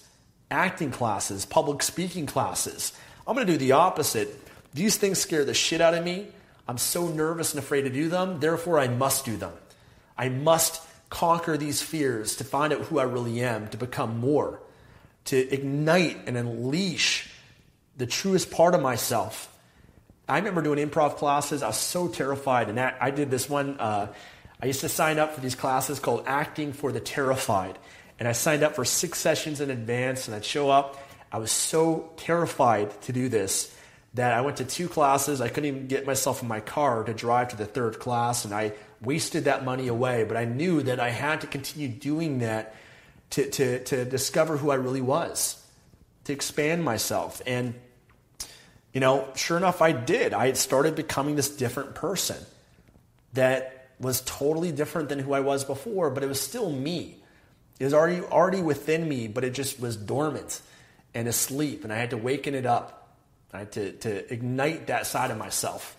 acting 0.52 0.92
classes, 0.92 1.46
public 1.46 1.82
speaking 1.82 2.26
classes. 2.26 2.94
I'm 3.26 3.36
going 3.36 3.48
to 3.48 3.54
do 3.54 3.58
the 3.58 3.72
opposite. 3.72 4.38
These 4.74 4.98
things 4.98 5.20
scare 5.20 5.46
the 5.46 5.54
shit 5.54 5.82
out 5.82 5.94
of 5.94 6.04
me. 6.04 6.28
I'm 6.68 6.78
so 6.78 7.08
nervous 7.08 7.54
and 7.54 7.60
afraid 7.60 7.84
to 7.84 7.90
do 7.90 8.10
them. 8.10 8.40
Therefore, 8.40 8.80
I 8.80 8.88
must 8.88 9.26
do 9.26 9.38
them. 9.38 9.54
I 10.18 10.30
must 10.30 10.82
conquer 11.10 11.58
these 11.58 11.82
fears 11.82 12.36
to 12.38 12.44
find 12.44 12.72
out 12.72 12.82
who 12.82 13.00
I 13.00 13.04
really 13.04 13.42
am, 13.42 13.68
to 13.70 13.78
become 13.78 14.20
more, 14.20 14.62
to 15.26 15.38
ignite 15.38 16.28
and 16.28 16.38
unleash 16.38 17.30
the 17.98 18.06
truest 18.06 18.52
part 18.52 18.76
of 18.76 18.82
myself 18.82 19.51
I 20.32 20.38
remember 20.38 20.62
doing 20.62 20.80
improv 20.80 21.18
classes. 21.18 21.62
I 21.62 21.68
was 21.68 21.76
so 21.76 22.08
terrified, 22.08 22.70
and 22.70 22.80
I 22.80 23.12
did 23.12 23.30
this 23.30 23.50
one. 23.50 23.78
Uh, 23.78 24.14
I 24.62 24.66
used 24.66 24.80
to 24.80 24.88
sign 24.88 25.20
up 25.20 25.36
for 25.36 25.42
these 25.42 25.56
classes 25.56 26.00
called 26.00 26.24
Acting 26.26 26.72
for 26.72 26.94
the 26.94 27.02
Terrified, 27.02 27.78
and 28.18 28.30
I 28.30 28.32
signed 28.32 28.64
up 28.64 28.74
for 28.74 28.86
six 28.86 29.20
sessions 29.20 29.60
in 29.60 29.70
advance, 29.70 30.28
and 30.28 30.36
I'd 30.36 30.46
show 30.46 30.70
up. 30.70 30.98
I 31.34 31.38
was 31.38 31.52
so 31.52 32.14
terrified 32.16 33.02
to 33.02 33.12
do 33.12 33.28
this 33.28 33.76
that 34.14 34.32
I 34.32 34.40
went 34.40 34.56
to 34.58 34.64
two 34.64 34.88
classes. 34.88 35.42
I 35.42 35.50
couldn't 35.50 35.66
even 35.66 35.88
get 35.88 36.06
myself 36.06 36.42
in 36.42 36.48
my 36.48 36.62
car 36.62 37.04
to 37.04 37.14
drive 37.14 37.50
to 37.50 37.58
the 37.58 37.66
third 37.66 38.00
class, 38.00 38.46
and 38.46 38.54
I 38.54 38.72
wasted 39.02 39.44
that 39.44 39.66
money 39.66 39.90
away. 39.90 40.24
But 40.24 40.38
I 40.38 40.46
knew 40.46 40.82
that 40.84 41.02
I 41.02 41.10
had 41.10 41.42
to 41.42 41.48
continue 41.48 41.90
doing 41.90 42.40
that 42.40 42.74
to, 43.32 43.50
to, 43.50 43.84
to 43.84 44.06
discover 44.06 44.56
who 44.56 44.72
I 44.72 44.76
really 44.76 45.02
was, 45.02 45.62
to 46.24 46.32
expand 46.32 46.86
myself. 46.86 47.42
And 47.46 47.74
you 48.94 49.00
know, 49.00 49.28
sure 49.36 49.58
enough, 49.58 49.82
I 49.82 49.92
did. 49.92 50.34
I 50.34 50.48
had 50.48 50.58
started 50.58 50.96
becoming 50.96 51.36
this 51.36 51.50
different 51.50 51.96
person 51.96 52.38
that 53.34 53.90
was 54.00 54.22
totally 54.22 54.72
different 54.72 55.10
than 55.10 55.20
who 55.20 55.34
I 55.34 55.40
was 55.40 55.64
before, 55.64 56.10
but 56.10 56.24
it 56.24 56.28
was 56.28 56.42
still 56.42 56.72
me. 56.72 57.18
It 57.80 57.86
was 57.86 57.94
already, 57.94 58.22
already 58.22 58.62
within 58.62 59.08
me, 59.08 59.28
but 59.28 59.44
it 59.44 59.54
just 59.54 59.80
was 59.80 59.96
dormant 59.96 60.62
and 61.14 61.28
asleep, 61.28 61.84
and 61.84 61.94
I 61.94 61.98
had 61.98 62.12
to 62.12 62.18
waken 62.18 62.56
it 62.56 62.66
up. 62.66 63.16
I 63.54 63.60
had 63.60 63.72
to, 63.74 63.92
to 63.94 64.34
ignite 64.34 64.88
that 64.88 65.08
side 65.08 65.32
of 65.32 65.38
myself. 65.38 65.96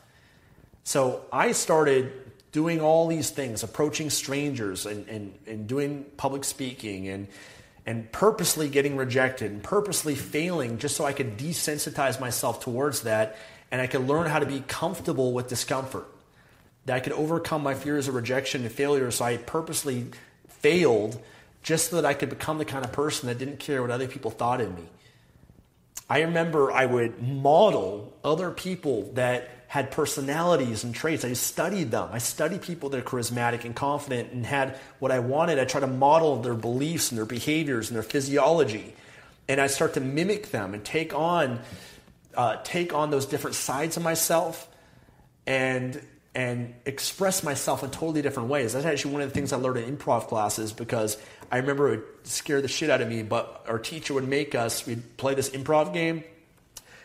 So 0.85 1.25
I 1.33 1.53
started 1.53 2.13
doing 2.51 2.81
all 2.81 3.09
these 3.09 3.31
things, 3.31 3.63
approaching 3.63 4.11
strangers 4.11 4.85
and, 4.85 5.09
and, 5.09 5.39
and 5.47 5.67
doing 5.67 6.05
public 6.17 6.45
speaking 6.45 7.09
and 7.09 7.29
and 7.87 8.11
purposely 8.13 8.69
getting 8.69 8.97
rejected 8.97 9.51
and 9.51 9.63
purposely 9.63 10.15
failing 10.15 10.79
just 10.79 10.97
so 10.97 11.05
I 11.05 11.13
could 11.13 11.37
desensitize 11.37 12.21
myself 12.21 12.63
towards 12.63 13.03
that 13.03 13.37
and 13.71 13.81
I 13.81 13.87
could 13.87 14.07
learn 14.07 14.29
how 14.29 14.39
to 14.39 14.47
be 14.47 14.63
comfortable 14.67 15.33
with 15.33 15.49
discomfort. 15.49 16.07
That 16.87 16.97
I 16.97 17.01
could 17.01 17.13
overcome 17.13 17.63
my 17.63 17.75
fears 17.75 18.09
of 18.09 18.15
rejection 18.15 18.63
and 18.63 18.73
failure 18.73 19.11
so 19.11 19.25
I 19.25 19.37
purposely 19.37 20.07
failed 20.49 21.21
just 21.63 21.91
so 21.91 21.97
that 21.97 22.05
I 22.05 22.15
could 22.15 22.29
become 22.29 22.59
the 22.59 22.65
kind 22.65 22.85
of 22.85 22.93
person 22.93 23.29
that 23.29 23.39
didn't 23.39 23.59
care 23.59 23.81
what 23.83 23.91
other 23.91 24.09
people 24.09 24.31
thought 24.31 24.61
of 24.61 24.77
me. 24.77 24.85
I 26.11 26.23
remember 26.23 26.71
I 26.71 26.87
would 26.87 27.23
model 27.23 28.13
other 28.23 28.51
people 28.51 29.11
that 29.15 29.62
had 29.73 29.91
personalities 29.91 30.85
and 30.85 30.95
traits. 30.95 31.25
I 31.25 31.33
studied 31.33 31.93
them. 31.93 32.11
I 32.13 32.19
studied 32.19 32.61
people 32.61 32.91
that 32.91 32.99
are 32.99 33.03
charismatic 33.03 33.65
and 33.65 33.75
confident 33.75 34.31
and 34.31 34.45
had 34.45 34.79
what 34.99 35.11
I 35.11 35.21
wanted. 35.21 35.59
I 35.59 35.65
try 35.65 35.81
to 35.81 35.87
model 35.87 36.43
their 36.43 36.53
beliefs 36.53 37.11
and 37.11 37.17
their 37.17 37.25
behaviors 37.25 37.89
and 37.89 37.97
their 37.97 38.03
physiology. 38.03 38.95
And 39.49 39.63
I 39.63 39.69
start 39.69 39.95
to 39.95 40.01
mimic 40.01 40.51
them 40.51 40.75
and 40.75 40.85
take 40.85 41.15
on, 41.15 41.59
uh, 42.37 42.57
take 42.65 42.93
on 42.93 43.11
those 43.11 43.25
different 43.25 43.57
sides 43.57 43.97
of 43.97 44.03
myself 44.03 44.69
and, 45.47 45.99
and 46.35 46.75
express 46.85 47.43
myself 47.43 47.83
in 47.83 47.89
totally 47.89 48.21
different 48.21 48.51
ways. 48.51 48.75
That's 48.75 48.85
actually 48.85 49.15
one 49.15 49.23
of 49.23 49.31
the 49.31 49.35
things 49.35 49.55
I 49.55 49.57
learned 49.57 49.79
in 49.79 49.97
improv 49.97 50.29
classes 50.29 50.75
because 50.75 51.17
I 51.51 51.57
remember 51.57 51.95
it 51.95 52.01
would 52.01 52.27
scare 52.27 52.61
the 52.61 52.69
shit 52.69 52.91
out 52.91 53.01
of 53.01 53.09
me, 53.09 53.23
but 53.23 53.65
our 53.67 53.79
teacher 53.79 54.13
would 54.13 54.29
make 54.29 54.55
us, 54.55 54.87
we'd 54.87 55.17
play 55.17 55.35
this 55.35 55.49
improv 55.49 55.95
game. 55.95 56.25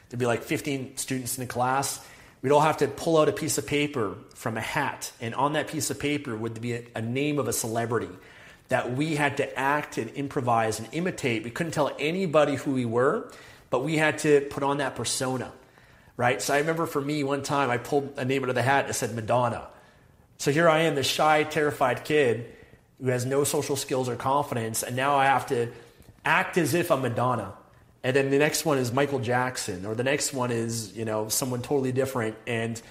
There'd 0.09 0.19
be 0.19 0.25
like 0.25 0.43
15 0.43 0.97
students 0.97 1.37
in 1.37 1.45
the 1.45 1.47
class 1.47 2.05
We'd 2.41 2.51
all 2.51 2.61
have 2.61 2.77
to 2.77 2.87
pull 2.87 3.17
out 3.17 3.29
a 3.29 3.31
piece 3.31 3.57
of 3.57 3.65
paper 3.65 4.15
from 4.35 4.57
a 4.57 4.61
hat, 4.61 5.11
and 5.19 5.33
on 5.33 5.53
that 5.53 5.67
piece 5.67 5.89
of 5.89 5.99
paper 5.99 6.35
would 6.35 6.61
be 6.61 6.73
a, 6.95 7.01
name 7.01 7.39
of 7.39 7.47
a 7.47 7.53
celebrity 7.53 8.09
that 8.69 8.95
we 8.95 9.15
had 9.15 9.37
to 9.37 9.59
act 9.59 9.97
and 9.97 10.11
improvise 10.11 10.79
and 10.79 10.87
imitate. 10.91 11.43
We 11.43 11.49
couldn't 11.49 11.71
tell 11.71 11.91
anybody 11.97 12.55
who 12.55 12.71
we 12.71 12.85
were, 12.85 13.31
but 13.69 13.83
we 13.83 13.97
had 13.97 14.19
to 14.19 14.41
put 14.41 14.61
on 14.61 14.77
that 14.77 14.95
persona, 14.95 15.51
right? 16.15 16.41
So 16.41 16.53
I 16.53 16.59
remember 16.59 16.85
for 16.85 17.01
me, 17.01 17.23
one 17.23 17.41
time 17.41 17.71
I 17.71 17.77
pulled 17.77 18.13
a 18.17 18.25
name 18.25 18.43
out 18.43 18.49
of 18.49 18.55
the 18.55 18.61
hat 18.61 18.85
and 18.85 18.95
said 18.95 19.15
Madonna. 19.15 19.67
So 20.37 20.51
here 20.51 20.69
I 20.69 20.81
am, 20.81 20.93
this 20.95 21.07
shy, 21.07 21.43
terrified 21.43 22.03
kid 22.05 22.53
who 23.01 23.09
has 23.09 23.25
no 23.25 23.43
social 23.45 23.75
skills 23.75 24.09
or 24.09 24.15
confidence, 24.15 24.83
and 24.83 24.95
now 24.95 25.15
I 25.15 25.25
have 25.25 25.47
to 25.47 25.69
act 26.23 26.57
as 26.57 26.75
if 26.75 26.91
I'm 26.91 27.01
Madonna 27.01 27.53
and 28.07 28.15
then 28.15 28.29
the 28.29 28.37
next 28.37 28.63
one 28.63 28.77
is 28.77 28.93
Michael 28.93 29.19
Jackson, 29.19 29.85
or 29.85 29.93
the 29.93 30.03
next 30.05 30.31
one 30.31 30.49
is, 30.49 30.95
you 30.95 31.03
know, 31.03 31.27
someone 31.27 31.61
totally 31.61 31.91
different. 31.91 32.37
And 32.47 32.81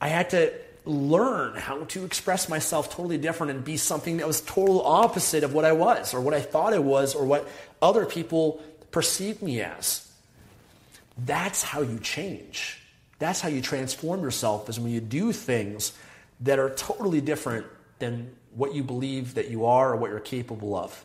I 0.00 0.08
had 0.08 0.30
to 0.30 0.52
learn 0.84 1.54
how 1.54 1.84
to 1.84 2.04
express 2.04 2.48
myself 2.48 2.90
totally 2.90 3.16
different 3.16 3.52
and 3.52 3.64
be 3.64 3.76
something 3.76 4.16
that 4.16 4.26
was 4.26 4.40
total 4.40 4.84
opposite 4.84 5.44
of 5.44 5.54
what 5.54 5.64
I 5.64 5.70
was, 5.70 6.12
or 6.12 6.20
what 6.20 6.34
I 6.34 6.40
thought 6.40 6.74
I 6.74 6.80
was, 6.80 7.14
or 7.14 7.24
what 7.24 7.48
other 7.80 8.04
people 8.04 8.60
perceived 8.90 9.42
me 9.42 9.60
as. 9.60 10.10
That's 11.16 11.62
how 11.62 11.82
you 11.82 12.00
change. 12.00 12.80
That's 13.20 13.40
how 13.40 13.50
you 13.50 13.60
transform 13.60 14.22
yourself, 14.22 14.68
is 14.68 14.80
when 14.80 14.90
you 14.90 15.00
do 15.00 15.30
things 15.30 15.92
that 16.40 16.58
are 16.58 16.70
totally 16.70 17.20
different 17.20 17.64
than 18.00 18.34
what 18.56 18.74
you 18.74 18.82
believe 18.82 19.34
that 19.34 19.50
you 19.50 19.66
are 19.66 19.92
or 19.92 19.96
what 19.96 20.10
you're 20.10 20.18
capable 20.18 20.74
of 20.74 21.04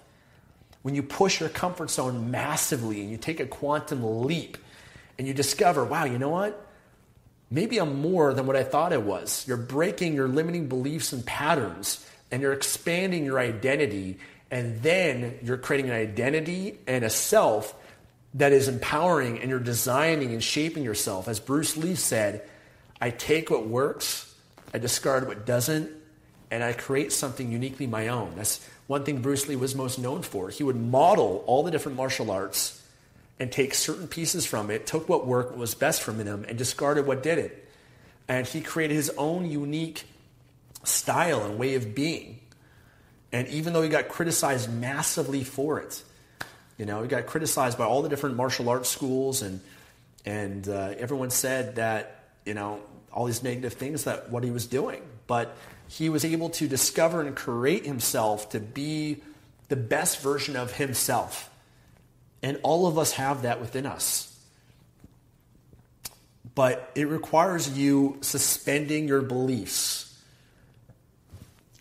when 0.81 0.95
you 0.95 1.03
push 1.03 1.39
your 1.39 1.49
comfort 1.49 1.89
zone 1.89 2.31
massively 2.31 3.01
and 3.01 3.11
you 3.11 3.17
take 3.17 3.39
a 3.39 3.45
quantum 3.45 4.25
leap 4.25 4.57
and 5.17 5.27
you 5.27 5.33
discover, 5.33 5.83
wow, 5.83 6.05
you 6.05 6.17
know 6.17 6.29
what? 6.29 6.65
Maybe 7.51 7.79
I'm 7.79 8.01
more 8.01 8.33
than 8.33 8.45
what 8.45 8.55
I 8.55 8.63
thought 8.63 8.93
I 8.93 8.97
was. 8.97 9.45
You're 9.47 9.57
breaking 9.57 10.13
your 10.13 10.27
limiting 10.27 10.69
beliefs 10.69 11.11
and 11.13 11.25
patterns 11.25 12.05
and 12.31 12.41
you're 12.41 12.53
expanding 12.53 13.25
your 13.25 13.39
identity. 13.39 14.19
And 14.51 14.81
then 14.81 15.39
you're 15.43 15.57
creating 15.57 15.89
an 15.89 15.95
identity 15.95 16.77
and 16.87 17.03
a 17.03 17.09
self 17.09 17.75
that 18.35 18.51
is 18.51 18.67
empowering 18.67 19.39
and 19.39 19.49
you're 19.49 19.59
designing 19.59 20.31
and 20.33 20.43
shaping 20.43 20.83
yourself. 20.83 21.27
As 21.27 21.39
Bruce 21.39 21.75
Lee 21.75 21.95
said, 21.95 22.47
I 23.01 23.09
take 23.09 23.49
what 23.49 23.67
works, 23.67 24.33
I 24.73 24.77
discard 24.77 25.27
what 25.27 25.45
doesn't, 25.45 25.89
and 26.51 26.63
I 26.63 26.73
create 26.73 27.11
something 27.11 27.51
uniquely 27.51 27.87
my 27.87 28.07
own. 28.07 28.33
That's 28.35 28.65
one 28.87 29.03
thing 29.03 29.21
Bruce 29.21 29.47
Lee 29.47 29.55
was 29.55 29.75
most 29.75 29.99
known 29.99 30.21
for. 30.23 30.49
He 30.49 30.63
would 30.63 30.75
model 30.75 31.43
all 31.45 31.63
the 31.63 31.71
different 31.71 31.97
martial 31.97 32.31
arts 32.31 32.83
and 33.39 33.51
take 33.51 33.73
certain 33.73 34.07
pieces 34.07 34.45
from 34.45 34.69
it, 34.69 34.85
took 34.85 35.07
what 35.07 35.25
worked, 35.25 35.51
what 35.51 35.59
was 35.59 35.75
best 35.75 36.01
from 36.01 36.17
them, 36.17 36.45
and 36.47 36.57
discarded 36.57 37.05
what 37.05 37.23
didn't. 37.23 37.53
And 38.27 38.45
he 38.45 38.61
created 38.61 38.95
his 38.95 39.09
own 39.11 39.49
unique 39.49 40.03
style 40.83 41.43
and 41.43 41.57
way 41.57 41.75
of 41.75 41.95
being. 41.95 42.39
And 43.31 43.47
even 43.49 43.73
though 43.73 43.81
he 43.81 43.89
got 43.89 44.09
criticized 44.09 44.71
massively 44.71 45.43
for 45.43 45.79
it, 45.79 46.03
you 46.77 46.85
know, 46.85 47.01
he 47.01 47.07
got 47.07 47.27
criticized 47.27 47.77
by 47.77 47.85
all 47.85 48.01
the 48.01 48.09
different 48.09 48.37
martial 48.37 48.69
arts 48.69 48.89
schools, 48.89 49.41
and 49.41 49.59
and 50.25 50.67
uh, 50.67 50.93
everyone 50.97 51.29
said 51.29 51.75
that 51.75 52.23
you 52.45 52.53
know 52.53 52.79
all 53.11 53.25
these 53.25 53.43
negative 53.43 53.73
things 53.73 54.05
that 54.05 54.31
what 54.31 54.43
he 54.43 54.49
was 54.49 54.65
doing. 54.65 55.01
But 55.27 55.55
he 55.89 56.07
was 56.07 56.23
able 56.23 56.49
to 56.51 56.67
discover 56.67 57.21
and 57.21 57.35
create 57.35 57.83
himself 57.83 58.49
to 58.49 58.59
be 58.59 59.17
the 59.69 59.75
best 59.75 60.21
version 60.21 60.55
of 60.55 60.73
himself. 60.73 61.49
And 62.43 62.59
all 62.61 62.85
of 62.85 62.99
us 62.99 63.13
have 63.13 63.41
that 63.41 63.59
within 63.59 63.87
us. 63.87 64.25
But 66.53 66.91
it 66.93 67.07
requires 67.07 67.75
you 67.75 68.19
suspending 68.21 69.07
your 69.07 69.23
beliefs. 69.23 70.15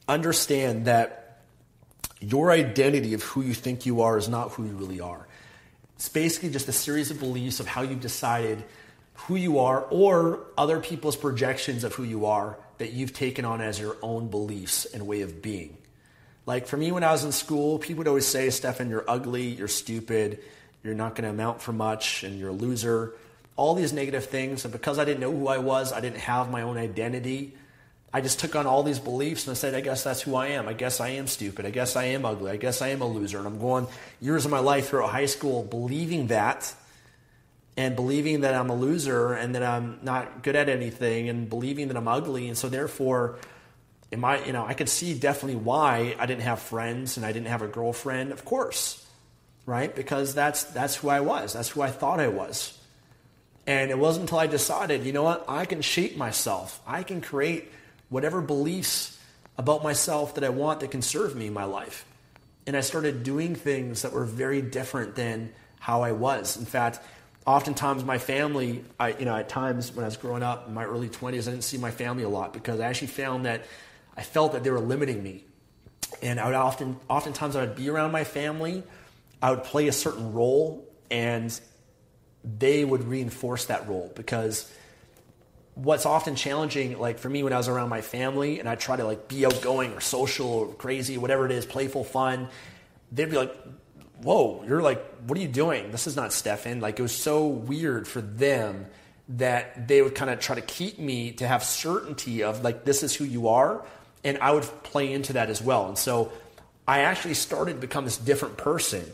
Understand 0.08 0.86
that 0.86 1.42
your 2.18 2.50
identity 2.50 3.12
of 3.12 3.22
who 3.22 3.42
you 3.42 3.52
think 3.52 3.84
you 3.84 4.00
are 4.00 4.16
is 4.16 4.28
not 4.28 4.52
who 4.52 4.64
you 4.64 4.72
really 4.72 5.00
are. 5.00 5.28
It's 5.96 6.08
basically 6.08 6.48
just 6.48 6.66
a 6.66 6.72
series 6.72 7.10
of 7.10 7.20
beliefs 7.20 7.60
of 7.60 7.66
how 7.66 7.82
you've 7.82 8.00
decided 8.00 8.64
who 9.26 9.36
you 9.36 9.58
are 9.58 9.80
or 9.90 10.40
other 10.56 10.80
people's 10.80 11.16
projections 11.16 11.84
of 11.84 11.94
who 11.94 12.04
you 12.04 12.26
are 12.26 12.56
that 12.78 12.92
you've 12.92 13.12
taken 13.12 13.44
on 13.44 13.60
as 13.60 13.78
your 13.78 13.96
own 14.02 14.28
beliefs 14.28 14.84
and 14.86 15.06
way 15.06 15.22
of 15.22 15.42
being. 15.42 15.76
Like 16.46 16.66
for 16.66 16.76
me, 16.76 16.92
when 16.92 17.04
I 17.04 17.12
was 17.12 17.24
in 17.24 17.32
school, 17.32 17.78
people 17.78 17.98
would 17.98 18.08
always 18.08 18.26
say, 18.26 18.48
Stefan, 18.50 18.88
you're 18.88 19.04
ugly, 19.06 19.48
you're 19.48 19.68
stupid, 19.68 20.38
you're 20.82 20.94
not 20.94 21.14
going 21.14 21.24
to 21.24 21.30
amount 21.30 21.60
for 21.60 21.72
much, 21.72 22.22
and 22.24 22.38
you're 22.38 22.48
a 22.50 22.52
loser. 22.52 23.12
All 23.56 23.74
these 23.74 23.92
negative 23.92 24.26
things. 24.26 24.64
And 24.64 24.72
because 24.72 24.98
I 24.98 25.04
didn't 25.04 25.20
know 25.20 25.32
who 25.32 25.48
I 25.48 25.58
was, 25.58 25.92
I 25.92 26.00
didn't 26.00 26.20
have 26.20 26.50
my 26.50 26.62
own 26.62 26.78
identity. 26.78 27.54
I 28.14 28.20
just 28.22 28.38
took 28.40 28.56
on 28.56 28.66
all 28.66 28.82
these 28.82 29.00
beliefs 29.00 29.46
and 29.46 29.50
I 29.50 29.54
said, 29.54 29.74
I 29.74 29.80
guess 29.80 30.04
that's 30.04 30.22
who 30.22 30.36
I 30.36 30.48
am. 30.48 30.68
I 30.68 30.72
guess 30.72 31.00
I 31.00 31.10
am 31.10 31.26
stupid. 31.26 31.66
I 31.66 31.70
guess 31.70 31.96
I 31.96 32.04
am 32.04 32.24
ugly. 32.24 32.50
I 32.50 32.56
guess 32.56 32.80
I 32.80 32.88
am 32.88 33.02
a 33.02 33.06
loser. 33.06 33.38
And 33.38 33.46
I'm 33.46 33.58
going 33.58 33.86
years 34.20 34.46
of 34.46 34.50
my 34.50 34.60
life 34.60 34.88
throughout 34.88 35.10
high 35.10 35.26
school 35.26 35.64
believing 35.64 36.28
that 36.28 36.72
and 37.78 37.94
believing 37.94 38.40
that 38.40 38.54
I'm 38.54 38.70
a 38.70 38.74
loser 38.74 39.34
and 39.34 39.54
that 39.54 39.62
I'm 39.62 40.00
not 40.02 40.42
good 40.42 40.56
at 40.56 40.68
anything 40.68 41.28
and 41.28 41.48
believing 41.48 41.86
that 41.88 41.96
I'm 41.96 42.08
ugly. 42.08 42.48
And 42.48 42.58
so 42.58 42.68
therefore, 42.68 43.38
am 44.12 44.24
I, 44.24 44.44
you 44.44 44.52
know, 44.52 44.66
I 44.66 44.74
could 44.74 44.88
see 44.88 45.16
definitely 45.16 45.60
why 45.60 46.16
I 46.18 46.26
didn't 46.26 46.42
have 46.42 46.58
friends 46.58 47.16
and 47.16 47.24
I 47.24 47.30
didn't 47.30 47.46
have 47.46 47.62
a 47.62 47.68
girlfriend, 47.68 48.32
of 48.32 48.44
course, 48.44 49.06
right? 49.64 49.94
Because 49.94 50.34
that's, 50.34 50.64
that's 50.64 50.96
who 50.96 51.08
I 51.08 51.20
was. 51.20 51.52
That's 51.52 51.68
who 51.68 51.80
I 51.80 51.90
thought 51.90 52.18
I 52.18 52.26
was. 52.26 52.76
And 53.64 53.92
it 53.92 53.98
wasn't 53.98 54.24
until 54.24 54.40
I 54.40 54.48
decided, 54.48 55.06
you 55.06 55.12
know 55.12 55.22
what, 55.22 55.44
I 55.46 55.64
can 55.64 55.80
shape 55.80 56.16
myself. 56.16 56.82
I 56.84 57.04
can 57.04 57.20
create 57.20 57.70
whatever 58.08 58.40
beliefs 58.40 59.16
about 59.56 59.84
myself 59.84 60.34
that 60.34 60.42
I 60.42 60.48
want 60.48 60.80
that 60.80 60.90
can 60.90 61.02
serve 61.02 61.36
me 61.36 61.46
in 61.46 61.52
my 61.52 61.64
life. 61.64 62.04
And 62.66 62.76
I 62.76 62.80
started 62.80 63.22
doing 63.22 63.54
things 63.54 64.02
that 64.02 64.12
were 64.12 64.24
very 64.24 64.62
different 64.62 65.14
than 65.14 65.52
how 65.78 66.02
I 66.02 66.10
was. 66.10 66.56
In 66.56 66.64
fact, 66.66 66.98
oftentimes 67.48 68.04
my 68.04 68.18
family, 68.18 68.84
I, 69.00 69.14
you 69.14 69.24
know, 69.24 69.34
at 69.34 69.48
times 69.48 69.90
when 69.94 70.04
I 70.04 70.08
was 70.08 70.18
growing 70.18 70.42
up 70.42 70.68
in 70.68 70.74
my 70.74 70.84
early 70.84 71.08
20s, 71.08 71.48
I 71.48 71.52
didn't 71.52 71.64
see 71.64 71.78
my 71.78 71.90
family 71.90 72.22
a 72.22 72.28
lot 72.28 72.52
because 72.52 72.78
I 72.78 72.84
actually 72.84 73.08
found 73.08 73.46
that 73.46 73.64
I 74.14 74.22
felt 74.22 74.52
that 74.52 74.64
they 74.64 74.70
were 74.70 74.80
limiting 74.80 75.22
me. 75.22 75.46
And 76.22 76.38
I 76.38 76.44
would 76.44 76.54
often, 76.54 77.00
oftentimes 77.08 77.56
I 77.56 77.62
would 77.62 77.74
be 77.74 77.88
around 77.88 78.12
my 78.12 78.24
family, 78.24 78.82
I 79.40 79.50
would 79.50 79.64
play 79.64 79.88
a 79.88 79.92
certain 79.92 80.34
role, 80.34 80.86
and 81.10 81.58
they 82.44 82.84
would 82.84 83.04
reinforce 83.04 83.64
that 83.66 83.88
role 83.88 84.12
because 84.14 84.70
what's 85.74 86.04
often 86.04 86.36
challenging, 86.36 86.98
like 86.98 87.18
for 87.18 87.30
me 87.30 87.42
when 87.42 87.54
I 87.54 87.56
was 87.56 87.68
around 87.68 87.88
my 87.88 88.02
family 88.02 88.60
and 88.60 88.68
I 88.68 88.74
try 88.74 88.96
to 88.96 89.04
like 89.04 89.26
be 89.26 89.46
outgoing 89.46 89.94
or 89.94 90.02
social 90.02 90.48
or 90.48 90.74
crazy, 90.74 91.16
whatever 91.16 91.46
it 91.46 91.52
is, 91.52 91.64
playful, 91.64 92.04
fun, 92.04 92.48
they'd 93.10 93.30
be 93.30 93.38
like, 93.38 93.56
whoa, 94.22 94.64
you're 94.66 94.82
like, 94.82 95.04
what 95.26 95.38
are 95.38 95.40
you 95.40 95.48
doing? 95.48 95.90
This 95.90 96.06
is 96.06 96.16
not 96.16 96.32
Stefan. 96.32 96.80
Like, 96.80 96.98
it 96.98 97.02
was 97.02 97.14
so 97.14 97.46
weird 97.46 98.08
for 98.08 98.20
them 98.20 98.86
that 99.30 99.86
they 99.88 100.00
would 100.02 100.14
kind 100.14 100.30
of 100.30 100.40
try 100.40 100.54
to 100.54 100.62
keep 100.62 100.98
me 100.98 101.32
to 101.32 101.46
have 101.46 101.62
certainty 101.62 102.42
of 102.42 102.64
like, 102.64 102.84
this 102.84 103.02
is 103.02 103.14
who 103.14 103.24
you 103.24 103.48
are. 103.48 103.84
And 104.24 104.38
I 104.38 104.50
would 104.52 104.64
play 104.82 105.12
into 105.12 105.34
that 105.34 105.50
as 105.50 105.62
well. 105.62 105.88
And 105.88 105.98
so 105.98 106.32
I 106.86 107.00
actually 107.00 107.34
started 107.34 107.74
to 107.74 107.80
become 107.80 108.04
this 108.04 108.16
different 108.16 108.56
person 108.56 109.04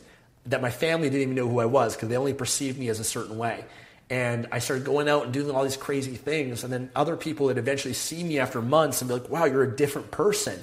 that 0.47 0.63
my 0.63 0.71
family 0.71 1.09
didn't 1.11 1.23
even 1.23 1.35
know 1.35 1.49
who 1.49 1.59
I 1.59 1.67
was 1.67 1.97
because 1.97 2.09
they 2.09 2.17
only 2.17 2.35
perceived 2.35 2.79
me 2.79 2.89
as 2.89 3.01
a 3.01 3.05
certain 3.05 3.37
way. 3.37 3.65
And 4.11 4.47
I 4.53 4.59
started 4.59 4.85
going 4.85 5.09
out 5.09 5.25
and 5.25 5.33
doing 5.33 5.51
all 5.51 5.65
these 5.65 5.77
crazy 5.77 6.15
things. 6.15 6.63
And 6.63 6.73
then 6.73 6.91
other 6.95 7.17
people 7.17 7.49
that 7.49 7.59
eventually 7.59 7.95
see 7.95 8.23
me 8.23 8.39
after 8.39 8.63
months 8.63 9.01
and 9.01 9.09
be 9.09 9.15
like, 9.15 9.29
wow, 9.29 9.47
you're 9.47 9.63
a 9.63 9.77
different 9.77 10.11
person. 10.11 10.59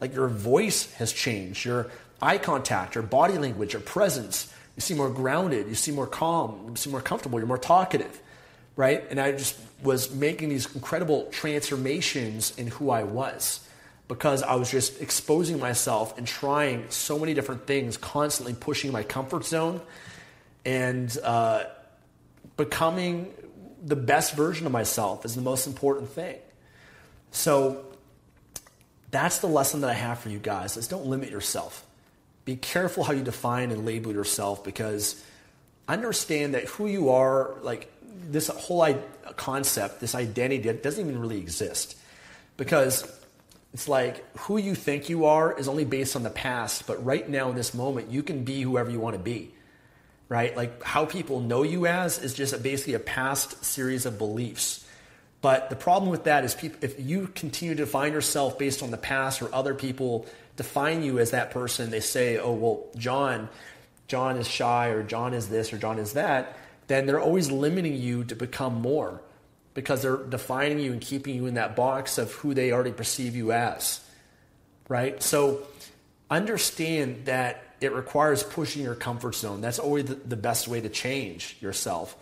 Like 0.00 0.14
your 0.14 0.28
voice 0.28 0.92
has 0.94 1.12
changed. 1.12 1.64
Your 1.64 1.90
eye 2.20 2.38
contact, 2.38 2.96
or 2.96 3.02
body 3.02 3.38
language, 3.38 3.74
or 3.74 3.80
presence. 3.80 4.52
You 4.76 4.80
seem 4.80 4.96
more 4.96 5.10
grounded. 5.10 5.68
You 5.68 5.74
seem 5.74 5.94
more 5.94 6.06
calm. 6.06 6.66
You 6.70 6.76
seem 6.76 6.92
more 6.92 7.00
comfortable. 7.00 7.38
You're 7.38 7.48
more 7.48 7.58
talkative, 7.58 8.20
right? 8.76 9.04
And 9.10 9.20
I 9.20 9.32
just 9.32 9.56
was 9.82 10.12
making 10.14 10.48
these 10.48 10.72
incredible 10.74 11.26
transformations 11.30 12.56
in 12.58 12.68
who 12.68 12.90
I 12.90 13.04
was 13.04 13.60
because 14.08 14.42
I 14.42 14.54
was 14.54 14.70
just 14.70 15.00
exposing 15.00 15.60
myself 15.60 16.16
and 16.16 16.26
trying 16.26 16.86
so 16.90 17.18
many 17.18 17.34
different 17.34 17.66
things, 17.66 17.96
constantly 17.96 18.54
pushing 18.54 18.90
my 18.90 19.02
comfort 19.02 19.44
zone 19.44 19.80
and 20.64 21.16
uh, 21.22 21.64
becoming 22.56 23.32
the 23.84 23.96
best 23.96 24.34
version 24.34 24.66
of 24.66 24.72
myself 24.72 25.24
is 25.24 25.34
the 25.34 25.42
most 25.42 25.66
important 25.66 26.10
thing. 26.10 26.36
So 27.30 27.84
that's 29.10 29.38
the 29.38 29.46
lesson 29.46 29.82
that 29.82 29.90
I 29.90 29.94
have 29.94 30.18
for 30.18 30.30
you 30.30 30.38
guys 30.38 30.76
is 30.76 30.88
don't 30.88 31.06
limit 31.06 31.30
yourself 31.30 31.86
be 32.48 32.56
careful 32.56 33.04
how 33.04 33.12
you 33.12 33.22
define 33.22 33.70
and 33.70 33.84
label 33.84 34.10
yourself 34.10 34.64
because 34.64 35.22
understand 35.86 36.54
that 36.54 36.64
who 36.64 36.86
you 36.86 37.10
are, 37.10 37.54
like 37.60 37.92
this 38.30 38.48
whole 38.48 38.98
concept, 39.36 40.00
this 40.00 40.14
identity, 40.14 40.72
doesn't 40.72 41.06
even 41.06 41.20
really 41.20 41.36
exist. 41.36 41.94
Because 42.56 43.06
it's 43.74 43.86
like 43.86 44.24
who 44.38 44.56
you 44.56 44.74
think 44.74 45.10
you 45.10 45.26
are 45.26 45.58
is 45.58 45.68
only 45.68 45.84
based 45.84 46.16
on 46.16 46.22
the 46.22 46.30
past, 46.30 46.86
but 46.86 47.04
right 47.04 47.28
now 47.28 47.50
in 47.50 47.54
this 47.54 47.74
moment, 47.74 48.10
you 48.10 48.22
can 48.22 48.44
be 48.44 48.62
whoever 48.62 48.90
you 48.90 48.98
want 48.98 49.14
to 49.14 49.22
be. 49.22 49.52
Right? 50.30 50.56
Like 50.56 50.82
how 50.82 51.04
people 51.04 51.40
know 51.40 51.64
you 51.64 51.86
as 51.86 52.18
is 52.18 52.32
just 52.32 52.62
basically 52.62 52.94
a 52.94 52.98
past 52.98 53.62
series 53.62 54.06
of 54.06 54.16
beliefs. 54.16 54.86
But 55.42 55.68
the 55.68 55.76
problem 55.76 56.10
with 56.10 56.24
that 56.24 56.46
is 56.46 56.54
people, 56.54 56.78
if 56.80 56.98
you 56.98 57.28
continue 57.34 57.74
to 57.74 57.84
define 57.84 58.14
yourself 58.14 58.58
based 58.58 58.82
on 58.82 58.90
the 58.90 58.96
past 58.96 59.42
or 59.42 59.54
other 59.54 59.74
people 59.74 60.24
define 60.58 61.02
you 61.02 61.18
as 61.18 61.30
that 61.30 61.52
person, 61.52 61.88
they 61.88 62.00
say, 62.00 62.36
oh, 62.36 62.52
well, 62.52 62.86
John, 62.96 63.48
John 64.08 64.36
is 64.36 64.46
shy 64.46 64.88
or 64.88 65.02
John 65.02 65.32
is 65.32 65.48
this 65.48 65.72
or 65.72 65.78
John 65.78 65.98
is 65.98 66.12
that, 66.12 66.58
then 66.88 67.06
they're 67.06 67.20
always 67.20 67.50
limiting 67.50 67.94
you 67.94 68.24
to 68.24 68.34
become 68.34 68.74
more 68.74 69.22
because 69.72 70.02
they're 70.02 70.16
defining 70.16 70.80
you 70.80 70.92
and 70.92 71.00
keeping 71.00 71.36
you 71.36 71.46
in 71.46 71.54
that 71.54 71.76
box 71.76 72.18
of 72.18 72.32
who 72.32 72.52
they 72.52 72.72
already 72.72 72.92
perceive 72.92 73.36
you 73.36 73.52
as. 73.52 74.00
Right? 74.88 75.22
So 75.22 75.62
understand 76.28 77.26
that 77.26 77.62
it 77.80 77.92
requires 77.92 78.42
pushing 78.42 78.82
your 78.82 78.96
comfort 78.96 79.36
zone. 79.36 79.60
That's 79.60 79.78
always 79.78 80.06
the, 80.06 80.36
best 80.36 80.66
way 80.66 80.80
to 80.80 80.88
change 80.88 81.56
yourself. 81.60 82.16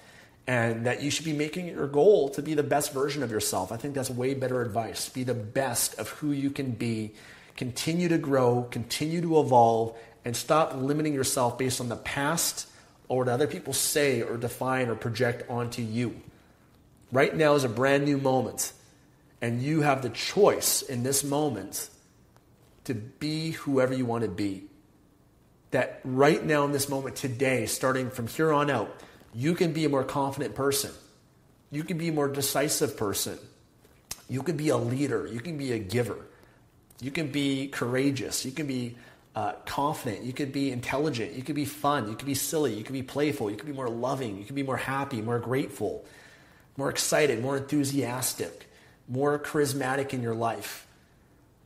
And 0.46 0.87
that 0.87 1.03
you 1.03 1.11
should 1.11 1.25
be 1.25 1.33
making 1.33 1.68
your 1.68 1.88
goal 1.88 2.29
to 2.31 2.42
be 2.42 2.55
the 2.55 2.62
best 2.62 2.92
version 2.92 3.22
of 3.22 3.31
yourself. 3.31 3.72
I 3.72 3.79
think 3.79 3.94
that's 3.94 4.11
way 4.11 4.35
better 4.35 4.61
advice. 4.61 5.09
Be 5.09 5.25
the 5.25 5.35
best 5.35 5.99
of 5.99 6.09
who 6.09 6.33
you 6.33 6.51
can 6.51 6.72
be 6.72 7.14
continue 7.57 8.09
to 8.09 8.19
grow, 8.19 8.66
continue 8.71 9.21
to 9.23 9.40
evolve, 9.40 9.97
and 10.25 10.37
stop 10.37 10.75
limiting 10.75 11.14
yourself 11.14 11.59
based 11.59 11.81
on 11.81 11.88
the 11.88 11.97
past 11.97 12.69
or 13.09 13.19
what 13.19 13.29
other 13.29 13.47
people 13.47 13.73
say 13.73 14.23
or 14.23 14.37
define 14.37 14.88
or 14.88 14.95
project 14.95 15.49
onto 15.49 15.83
you. 15.83 16.21
Right 17.12 17.35
now 17.35 17.55
is 17.55 17.64
a 17.64 17.69
brand 17.69 18.05
new 18.05 18.19
moment, 18.19 18.73
and 19.40 19.62
you 19.62 19.83
have 19.83 20.03
the 20.03 20.11
choice 20.11 20.83
in 20.83 21.03
this 21.03 21.23
moment 21.23 21.88
to 22.85 22.95
be 22.95 23.53
whoever 23.53 23.95
you 23.95 24.05
want 24.05 24.25
to 24.25 24.31
be. 24.31 24.64
That 25.71 26.01
right 26.05 26.45
now, 26.45 26.64
in 26.64 26.73
this 26.73 26.88
moment, 26.88 27.16
today, 27.16 27.66
starting 27.66 28.11
from 28.11 28.27
here 28.27 28.53
on 28.53 28.71
out, 28.71 29.01
you 29.35 29.55
can 29.55 29.73
be 29.73 29.85
a 29.85 29.88
more 29.88 30.05
confident 30.05 30.55
person. 30.55 30.90
You 31.71 31.85
can 31.85 31.99
be 31.99 32.09
a 32.09 32.12
more 32.12 32.29
decisive 32.29 32.97
person. 32.97 33.38
You 34.29 34.42
can 34.42 34.57
be 34.57 34.71
a 34.71 34.77
leader. 34.77 35.27
You 35.27 35.40
can 35.40 35.59
be 35.59 35.73
a 35.73 35.79
giver. 35.79 36.19
You 37.01 37.11
can 37.11 37.29
be 37.29 37.69
courageous. 37.69 38.45
You 38.45 38.53
can 38.53 38.67
be 38.67 38.97
uh, 39.35 39.53
confident. 39.67 40.25
You 40.25 40.33
can 40.33 40.51
be 40.51 40.73
intelligent. 40.73 41.35
You 41.35 41.43
can 41.43 41.55
be 41.55 41.67
fun. 41.67 42.09
You 42.09 42.17
can 42.17 42.27
be 42.27 42.35
silly. 42.35 42.75
You 42.75 42.85
can 42.85 42.95
be 42.95 43.03
playful. 43.03 43.51
You 43.51 43.57
can 43.57 43.67
be 43.67 43.75
more 43.75 43.89
loving. 43.89 44.39
You 44.39 44.45
can 44.45 44.57
be 44.57 44.63
more 44.63 44.79
happy, 44.79 45.21
more 45.21 45.39
grateful, 45.39 46.07
more 46.77 46.89
excited, 46.89 47.43
more 47.43 47.59
enthusiastic, 47.59 48.71
more 49.09 49.39
charismatic 49.39 50.15
in 50.15 50.23
your 50.23 50.35
life. 50.35 50.87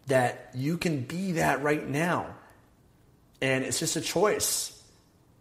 That 0.08 0.50
you 0.54 0.78
can 0.78 1.02
be 1.02 1.32
that 1.32 1.62
right 1.62 1.86
now. 1.88 2.34
And 3.40 3.64
it's 3.64 3.78
just 3.78 3.94
a 3.94 4.00
choice 4.00 4.76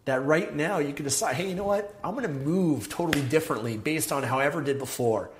that 0.04 0.24
right 0.24 0.54
now 0.54 0.78
you 0.78 0.92
can 0.92 1.04
decide, 1.04 1.34
hey, 1.34 1.48
you 1.48 1.54
know 1.54 1.64
what? 1.64 1.94
I'm 2.02 2.14
going 2.14 2.26
to 2.26 2.32
move 2.32 2.88
totally 2.88 3.26
differently 3.26 3.76
based 3.76 4.12
on 4.12 4.22
how 4.22 4.38
I 4.38 4.46
ever 4.46 4.62
did 4.62 4.78
before. 4.78 5.30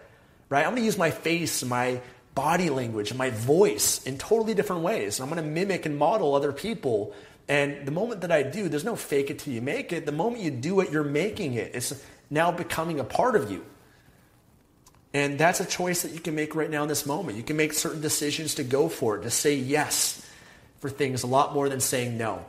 Right? 0.48 0.66
I'm 0.66 0.72
going 0.72 0.82
to 0.82 0.86
use 0.86 0.98
my 0.98 1.12
face, 1.12 1.62
my 1.62 2.00
body 2.34 2.70
language 2.70 3.10
and 3.10 3.18
my 3.18 3.30
voice 3.30 4.02
in 4.04 4.18
totally 4.18 4.54
different 4.54 4.82
ways. 4.82 5.20
I'm 5.20 5.28
going 5.28 5.42
to 5.42 5.48
mimic 5.48 5.86
and 5.86 5.96
model 5.96 6.34
other 6.34 6.52
people. 6.52 7.12
And 7.48 7.86
the 7.86 7.90
moment 7.90 8.20
that 8.20 8.30
I 8.30 8.42
do, 8.42 8.68
there's 8.68 8.84
no 8.84 8.96
fake 8.96 9.30
it 9.30 9.40
till 9.40 9.52
you 9.52 9.60
make 9.60 9.92
it. 9.92 10.06
The 10.06 10.12
moment 10.12 10.42
you 10.42 10.50
do 10.50 10.80
it, 10.80 10.90
you're 10.90 11.04
making 11.04 11.54
it. 11.54 11.72
It's 11.74 12.04
now 12.30 12.52
becoming 12.52 13.00
a 13.00 13.04
part 13.04 13.34
of 13.36 13.50
you. 13.50 13.64
And 15.12 15.38
that's 15.38 15.58
a 15.58 15.66
choice 15.66 16.02
that 16.02 16.12
you 16.12 16.20
can 16.20 16.36
make 16.36 16.54
right 16.54 16.70
now 16.70 16.82
in 16.82 16.88
this 16.88 17.04
moment. 17.04 17.36
You 17.36 17.42
can 17.42 17.56
make 17.56 17.72
certain 17.72 18.00
decisions 18.00 18.54
to 18.56 18.64
go 18.64 18.88
for 18.88 19.18
it, 19.18 19.22
to 19.22 19.30
say 19.30 19.56
yes 19.56 20.24
for 20.78 20.88
things 20.88 21.24
a 21.24 21.26
lot 21.26 21.52
more 21.52 21.68
than 21.68 21.80
saying 21.80 22.16
no. 22.16 22.44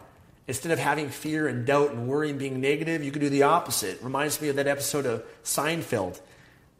Instead 0.48 0.72
of 0.72 0.80
having 0.80 1.10
fear 1.10 1.48
and 1.48 1.66
doubt 1.66 1.92
and 1.92 2.08
worry 2.08 2.30
and 2.30 2.38
being 2.38 2.62
negative, 2.62 3.04
you 3.04 3.12
can 3.12 3.22
do 3.22 3.30
the 3.30 3.44
opposite. 3.44 3.96
It 3.96 4.04
reminds 4.04 4.40
me 4.42 4.50
of 4.50 4.58
that 4.58 4.68
episode 4.68 5.06
of 5.06 5.24
Seinfeld 5.44 6.20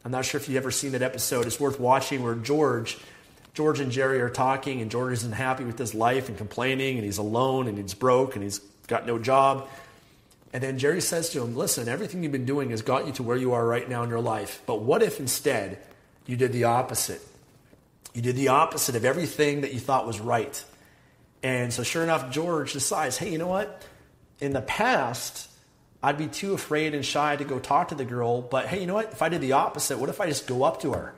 I'm 0.04 0.10
not 0.10 0.24
sure 0.24 0.40
if 0.40 0.48
you've 0.48 0.56
ever 0.56 0.70
seen 0.70 0.92
that 0.92 1.02
episode. 1.02 1.46
It's 1.46 1.60
worth 1.60 1.78
watching 1.78 2.22
where 2.22 2.34
George, 2.34 2.98
George 3.54 3.80
and 3.80 3.92
Jerry 3.92 4.20
are 4.20 4.30
talking, 4.30 4.80
and 4.80 4.90
George 4.90 5.12
isn't 5.12 5.32
happy 5.32 5.64
with 5.64 5.78
his 5.78 5.94
life 5.94 6.28
and 6.28 6.36
complaining, 6.36 6.96
and 6.96 7.04
he's 7.04 7.18
alone 7.18 7.68
and 7.68 7.78
he's 7.78 7.94
broke 7.94 8.34
and 8.34 8.42
he's 8.42 8.58
got 8.88 9.06
no 9.06 9.18
job. 9.18 9.68
And 10.52 10.62
then 10.62 10.78
Jerry 10.78 11.00
says 11.00 11.30
to 11.30 11.42
him, 11.42 11.56
Listen, 11.56 11.88
everything 11.88 12.22
you've 12.22 12.32
been 12.32 12.44
doing 12.44 12.70
has 12.70 12.82
got 12.82 13.06
you 13.06 13.12
to 13.14 13.22
where 13.22 13.36
you 13.36 13.52
are 13.52 13.64
right 13.64 13.88
now 13.88 14.02
in 14.02 14.10
your 14.10 14.20
life. 14.20 14.62
But 14.66 14.82
what 14.82 15.02
if 15.02 15.20
instead 15.20 15.78
you 16.26 16.36
did 16.36 16.52
the 16.52 16.64
opposite? 16.64 17.20
You 18.12 18.20
did 18.22 18.36
the 18.36 18.48
opposite 18.48 18.96
of 18.96 19.04
everything 19.04 19.62
that 19.62 19.72
you 19.72 19.80
thought 19.80 20.06
was 20.06 20.20
right. 20.20 20.62
And 21.42 21.72
so, 21.72 21.82
sure 21.82 22.02
enough, 22.02 22.30
George 22.30 22.72
decides, 22.72 23.16
Hey, 23.16 23.30
you 23.30 23.38
know 23.38 23.46
what? 23.46 23.82
In 24.40 24.52
the 24.52 24.60
past, 24.60 25.48
I'd 26.02 26.18
be 26.18 26.26
too 26.26 26.52
afraid 26.52 26.94
and 26.94 27.04
shy 27.04 27.36
to 27.36 27.44
go 27.44 27.58
talk 27.58 27.88
to 27.88 27.94
the 27.94 28.04
girl. 28.04 28.42
But 28.42 28.66
hey, 28.66 28.80
you 28.80 28.86
know 28.86 28.94
what? 28.94 29.12
If 29.12 29.22
I 29.22 29.28
did 29.28 29.40
the 29.40 29.52
opposite, 29.52 29.98
what 29.98 30.08
if 30.08 30.20
I 30.20 30.26
just 30.26 30.46
go 30.46 30.64
up 30.64 30.80
to 30.82 30.92
her? 30.92 31.14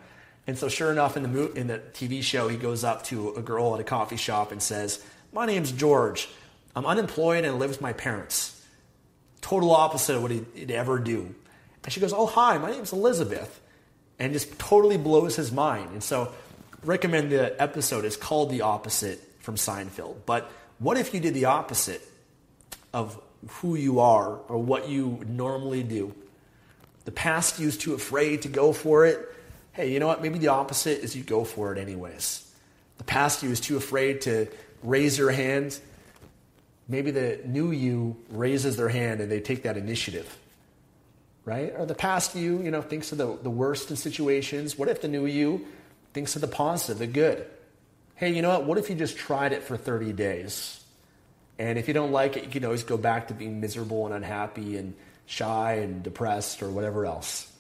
And 0.47 0.59
so, 0.59 0.68
sure 0.68 0.92
enough, 0.92 1.16
in 1.16 1.23
the 1.23 1.29
mo- 1.29 1.53
in 1.55 1.68
the 1.68 1.79
TV 1.79 2.23
show, 2.23 2.49
he 2.49 2.59
goes 2.59 2.85
up 2.85 3.03
to 3.05 3.31
a 3.31 3.40
girl 3.40 3.75
at 3.75 3.81
a 3.81 3.85
coffee 3.85 4.16
shop 4.16 4.53
and 4.53 4.62
says, 4.62 5.03
"My 5.33 5.47
name's 5.47 5.73
George. 5.73 6.29
I'm 6.77 6.85
unemployed 6.85 7.44
and 7.44 7.55
I 7.55 7.59
live 7.59 7.70
with 7.70 7.81
my 7.81 7.94
parents." 7.94 8.61
Total 9.40 9.70
opposite 9.70 10.16
of 10.16 10.23
what 10.23 10.31
he'd 10.31 10.70
ever 10.70 10.99
do. 10.99 11.35
And 11.83 11.92
she 11.92 12.01
goes, 12.01 12.12
"Oh, 12.12 12.27
hi. 12.27 12.59
My 12.59 12.70
name's 12.70 12.92
Elizabeth," 12.92 13.61
and 14.18 14.33
just 14.35 14.59
totally 14.59 14.99
blows 14.99 15.37
his 15.37 15.51
mind. 15.51 15.92
And 15.92 16.03
so, 16.03 16.33
recommend 16.83 17.33
the 17.33 17.61
episode. 17.61 18.05
It's 18.05 18.16
called 18.16 18.51
"The 18.51 18.61
Opposite" 18.61 19.20
from 19.40 19.57
Seinfeld. 19.57 20.16
But 20.27 20.51
what 20.79 20.99
if 20.99 21.14
you 21.14 21.20
did 21.20 21.33
the 21.33 21.47
opposite 21.47 22.03
of 22.92 23.18
who 23.48 23.74
you 23.74 24.00
are 24.00 24.38
or 24.48 24.59
what 24.59 24.88
you 24.88 25.20
normally 25.26 25.83
do. 25.83 26.14
The 27.04 27.12
past 27.12 27.59
you 27.59 27.70
too 27.70 27.94
afraid 27.94 28.42
to 28.42 28.48
go 28.48 28.72
for 28.72 29.07
it. 29.07 29.20
Hey, 29.72 29.92
you 29.92 30.00
know 30.00 30.07
what? 30.07 30.22
Maybe 30.22 30.38
the 30.38 30.48
opposite 30.48 31.02
is 31.02 31.14
you 31.14 31.22
go 31.22 31.44
for 31.44 31.72
it 31.72 31.78
anyways. 31.78 32.50
The 32.98 33.04
past 33.04 33.42
you 33.42 33.50
was 33.50 33.61
too 33.61 33.76
afraid 33.76 34.22
to 34.22 34.48
raise 34.83 35.18
your 35.18 35.30
hand. 35.30 35.78
Maybe 36.88 37.11
the 37.11 37.40
new 37.44 37.70
you 37.72 38.16
raises 38.30 38.76
their 38.76 38.88
hand 38.88 39.20
and 39.20 39.30
they 39.30 39.40
take 39.40 39.64
that 39.64 39.76
initiative. 39.76 40.38
Right? 41.44 41.74
Or 41.76 41.85
the 41.85 41.94
past 41.94 42.35
you, 42.35 42.62
you 42.62 42.70
know, 42.70 42.80
thinks 42.80 43.12
of 43.12 43.18
the, 43.18 43.38
the 43.42 43.50
worst 43.50 43.90
in 43.90 43.96
situations. 43.96 44.78
What 44.78 44.88
if 44.88 45.02
the 45.02 45.09
new 45.09 45.26
you 45.26 45.66
thinks 46.14 46.37
of 46.37 46.40
the 46.40 46.48
positive, 46.48 46.98
the 46.98 47.07
good? 47.07 47.46
Hey, 48.14 48.33
you 48.33 48.42
know 48.42 48.48
what? 48.50 48.64
What 48.64 48.78
if 48.78 48.88
you 48.88 48.96
just 48.96 49.16
tried 49.16 49.52
it 49.52 49.64
for 49.64 49.76
30 49.76 50.12
days? 50.12 50.84
And 51.59 51.79
if 51.79 51.88
you 51.88 51.95
don't 51.95 52.12
like 52.12 52.37
it, 52.37 52.45
you 52.45 52.51
can 52.51 52.64
always 52.64 52.83
go 52.83 52.97
back 52.97 53.29
to 53.29 53.35
being 53.35 53.61
miserable 53.61 54.07
and 54.07 54.14
unhappy 54.14 54.77
and 54.77 54.95
shy 55.27 55.75
and 55.75 56.03
depressed 56.03 56.62
or 56.62 56.71
whatever 56.71 57.07
else. 57.07 57.51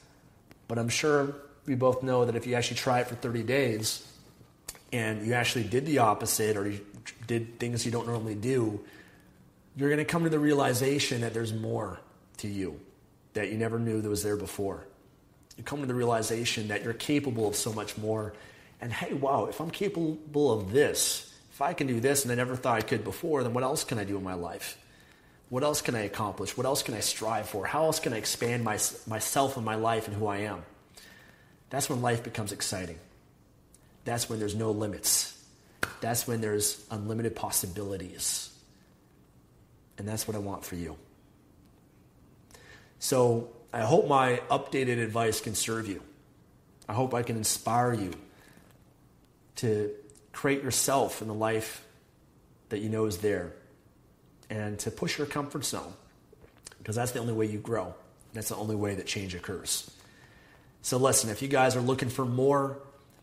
But 0.68 0.78
I'm 0.78 0.88
sure 0.88 1.34
we 1.66 1.74
both 1.74 2.02
know 2.02 2.24
that 2.24 2.36
if 2.36 2.46
you 2.46 2.54
actually 2.54 2.78
try 2.78 3.00
it 3.00 3.06
for 3.06 3.14
30 3.14 3.42
days 3.42 4.06
and 4.92 5.26
you 5.26 5.34
actually 5.34 5.64
did 5.64 5.86
the 5.86 5.98
opposite 5.98 6.56
or 6.56 6.68
you 6.68 6.80
did 7.26 7.58
things 7.58 7.84
you 7.84 7.92
don't 7.92 8.06
normally 8.06 8.34
do, 8.34 8.80
you're 9.76 9.88
going 9.88 9.98
to 9.98 10.04
come 10.04 10.24
to 10.24 10.30
the 10.30 10.38
realization 10.38 11.22
that 11.22 11.34
there's 11.34 11.52
more 11.52 12.00
to 12.38 12.48
you 12.48 12.80
that 13.34 13.50
you 13.50 13.58
never 13.58 13.78
knew 13.78 14.00
that 14.00 14.08
was 14.08 14.22
there 14.22 14.36
before. 14.36 14.86
You 15.56 15.64
come 15.64 15.80
to 15.80 15.86
the 15.86 15.94
realization 15.94 16.68
that 16.68 16.82
you're 16.82 16.94
capable 16.94 17.48
of 17.48 17.56
so 17.56 17.72
much 17.72 17.96
more. 17.98 18.34
And 18.80 18.92
hey, 18.92 19.14
wow, 19.14 19.46
if 19.46 19.60
I'm 19.60 19.70
capable 19.70 20.52
of 20.52 20.72
this, 20.72 21.33
if 21.54 21.62
I 21.62 21.72
can 21.72 21.86
do 21.86 22.00
this 22.00 22.24
and 22.24 22.32
I 22.32 22.34
never 22.34 22.56
thought 22.56 22.78
I 22.78 22.80
could 22.80 23.04
before, 23.04 23.44
then 23.44 23.54
what 23.54 23.62
else 23.62 23.84
can 23.84 23.96
I 23.96 24.02
do 24.02 24.16
in 24.16 24.24
my 24.24 24.34
life? 24.34 24.76
What 25.50 25.62
else 25.62 25.82
can 25.82 25.94
I 25.94 26.00
accomplish? 26.00 26.56
What 26.56 26.66
else 26.66 26.82
can 26.82 26.94
I 26.94 27.00
strive 27.00 27.48
for? 27.48 27.64
How 27.64 27.84
else 27.84 28.00
can 28.00 28.12
I 28.12 28.16
expand 28.16 28.64
my, 28.64 28.76
myself 29.06 29.56
and 29.56 29.64
my 29.64 29.76
life 29.76 30.08
and 30.08 30.16
who 30.16 30.26
I 30.26 30.38
am? 30.38 30.64
That's 31.70 31.88
when 31.88 32.02
life 32.02 32.24
becomes 32.24 32.50
exciting. 32.50 32.98
That's 34.04 34.28
when 34.28 34.40
there's 34.40 34.56
no 34.56 34.72
limits. 34.72 35.40
That's 36.00 36.26
when 36.26 36.40
there's 36.40 36.84
unlimited 36.90 37.36
possibilities. 37.36 38.50
And 39.96 40.08
that's 40.08 40.26
what 40.26 40.34
I 40.34 40.40
want 40.40 40.64
for 40.64 40.74
you. 40.74 40.96
So 42.98 43.50
I 43.72 43.82
hope 43.82 44.08
my 44.08 44.42
updated 44.50 45.00
advice 45.00 45.40
can 45.40 45.54
serve 45.54 45.86
you. 45.86 46.02
I 46.88 46.94
hope 46.94 47.14
I 47.14 47.22
can 47.22 47.36
inspire 47.36 47.94
you 47.94 48.10
to 49.56 49.92
create 50.34 50.62
yourself 50.62 51.22
in 51.22 51.28
the 51.28 51.34
life 51.34 51.84
that 52.68 52.80
you 52.80 52.88
know 52.88 53.06
is 53.06 53.18
there 53.18 53.52
and 54.50 54.78
to 54.80 54.90
push 54.90 55.16
your 55.18 55.26
comfort 55.26 55.64
zone 55.64 55.92
because 56.78 56.96
that's 56.96 57.12
the 57.12 57.18
only 57.20 57.32
way 57.32 57.46
you 57.46 57.58
grow. 57.58 57.94
That's 58.34 58.48
the 58.48 58.56
only 58.56 58.76
way 58.76 58.94
that 58.96 59.06
change 59.06 59.34
occurs. 59.34 59.90
So, 60.82 60.98
listen, 60.98 61.30
if 61.30 61.40
you 61.40 61.48
guys 61.48 61.76
are 61.76 61.80
looking 61.80 62.10
for 62.10 62.26
more, 62.26 62.78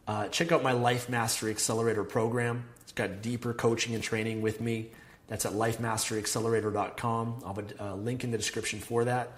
uh, 0.07 0.29
check 0.29 0.51
out 0.51 0.63
my 0.63 0.71
Life 0.71 1.09
Mastery 1.09 1.51
Accelerator 1.51 2.03
program. 2.03 2.63
It's 2.81 2.91
got 2.91 3.21
deeper 3.21 3.53
coaching 3.53 3.93
and 3.93 4.03
training 4.03 4.41
with 4.41 4.61
me. 4.61 4.89
That's 5.27 5.45
at 5.45 5.53
lifemasteryaccelerator.com. 5.53 7.43
I'll 7.45 7.53
have 7.53 7.73
a 7.79 7.95
link 7.95 8.23
in 8.23 8.31
the 8.31 8.37
description 8.37 8.79
for 8.79 9.05
that. 9.05 9.31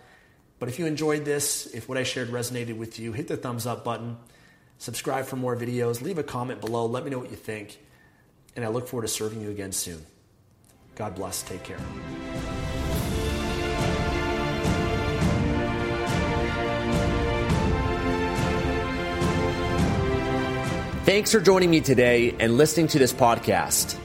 But 0.58 0.70
if 0.70 0.80
you 0.80 0.86
enjoyed 0.86 1.26
this, 1.26 1.66
if 1.68 1.90
what 1.90 1.98
I 1.98 2.04
shared 2.04 2.30
resonated 2.30 2.78
with 2.78 2.98
you, 2.98 3.12
hit 3.12 3.28
the 3.28 3.36
thumbs 3.36 3.66
up 3.68 3.84
button. 3.84 4.18
Subscribe 4.84 5.24
for 5.24 5.38
more 5.38 5.56
videos. 5.56 6.02
Leave 6.02 6.18
a 6.18 6.24
comment 6.24 6.60
below. 6.60 6.86
Let 6.88 7.06
me 7.06 7.10
know 7.10 7.18
what 7.18 7.32
you 7.32 7.38
think. 7.38 7.80
And 8.58 8.66
I 8.66 8.68
look 8.68 8.86
forward 8.86 9.04
to 9.04 9.08
serving 9.08 9.40
you 9.40 9.50
again 9.50 9.72
soon. 9.72 10.06
God 10.96 11.16
bless. 11.16 11.42
Take 11.42 11.64
care. 11.64 11.78
Thanks 21.06 21.32
for 21.32 21.40
joining 21.40 21.72
me 21.72 21.80
today 21.80 22.36
and 22.38 22.58
listening 22.58 22.88
to 22.88 23.00
this 23.00 23.14
podcast. 23.14 23.98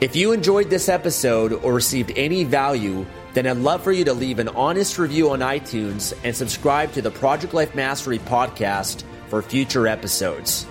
If 0.00 0.16
you 0.16 0.32
enjoyed 0.32 0.70
this 0.70 0.88
episode 0.88 1.52
or 1.52 1.74
received 1.74 2.12
any 2.16 2.44
value, 2.44 3.04
then 3.34 3.46
I'd 3.46 3.58
love 3.58 3.82
for 3.82 3.92
you 3.92 4.06
to 4.06 4.14
leave 4.14 4.38
an 4.38 4.48
honest 4.48 4.96
review 4.96 5.32
on 5.32 5.40
iTunes 5.40 6.14
and 6.24 6.34
subscribe 6.34 6.92
to 6.92 7.02
the 7.02 7.10
Project 7.10 7.52
Life 7.52 7.74
Mastery 7.74 8.20
podcast 8.20 9.04
for 9.28 9.42
future 9.42 9.86
episodes. 9.86 10.66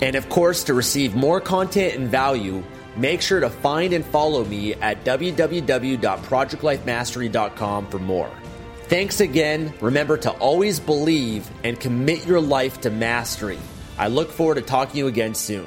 And 0.00 0.14
of 0.16 0.28
course, 0.28 0.64
to 0.64 0.74
receive 0.74 1.14
more 1.14 1.40
content 1.40 1.94
and 1.94 2.08
value, 2.08 2.64
make 2.96 3.22
sure 3.22 3.38
to 3.40 3.50
find 3.50 3.92
and 3.92 4.04
follow 4.04 4.44
me 4.44 4.74
at 4.74 5.04
www.projectlifemastery.com 5.04 7.86
for 7.86 7.98
more. 7.98 8.30
Thanks 8.84 9.20
again. 9.20 9.72
Remember 9.80 10.16
to 10.18 10.30
always 10.32 10.80
believe 10.80 11.48
and 11.64 11.80
commit 11.80 12.26
your 12.26 12.40
life 12.40 12.80
to 12.82 12.90
mastery. 12.90 13.58
I 13.96 14.08
look 14.08 14.30
forward 14.30 14.56
to 14.56 14.62
talking 14.62 14.92
to 14.92 14.98
you 14.98 15.06
again 15.06 15.34
soon. 15.34 15.66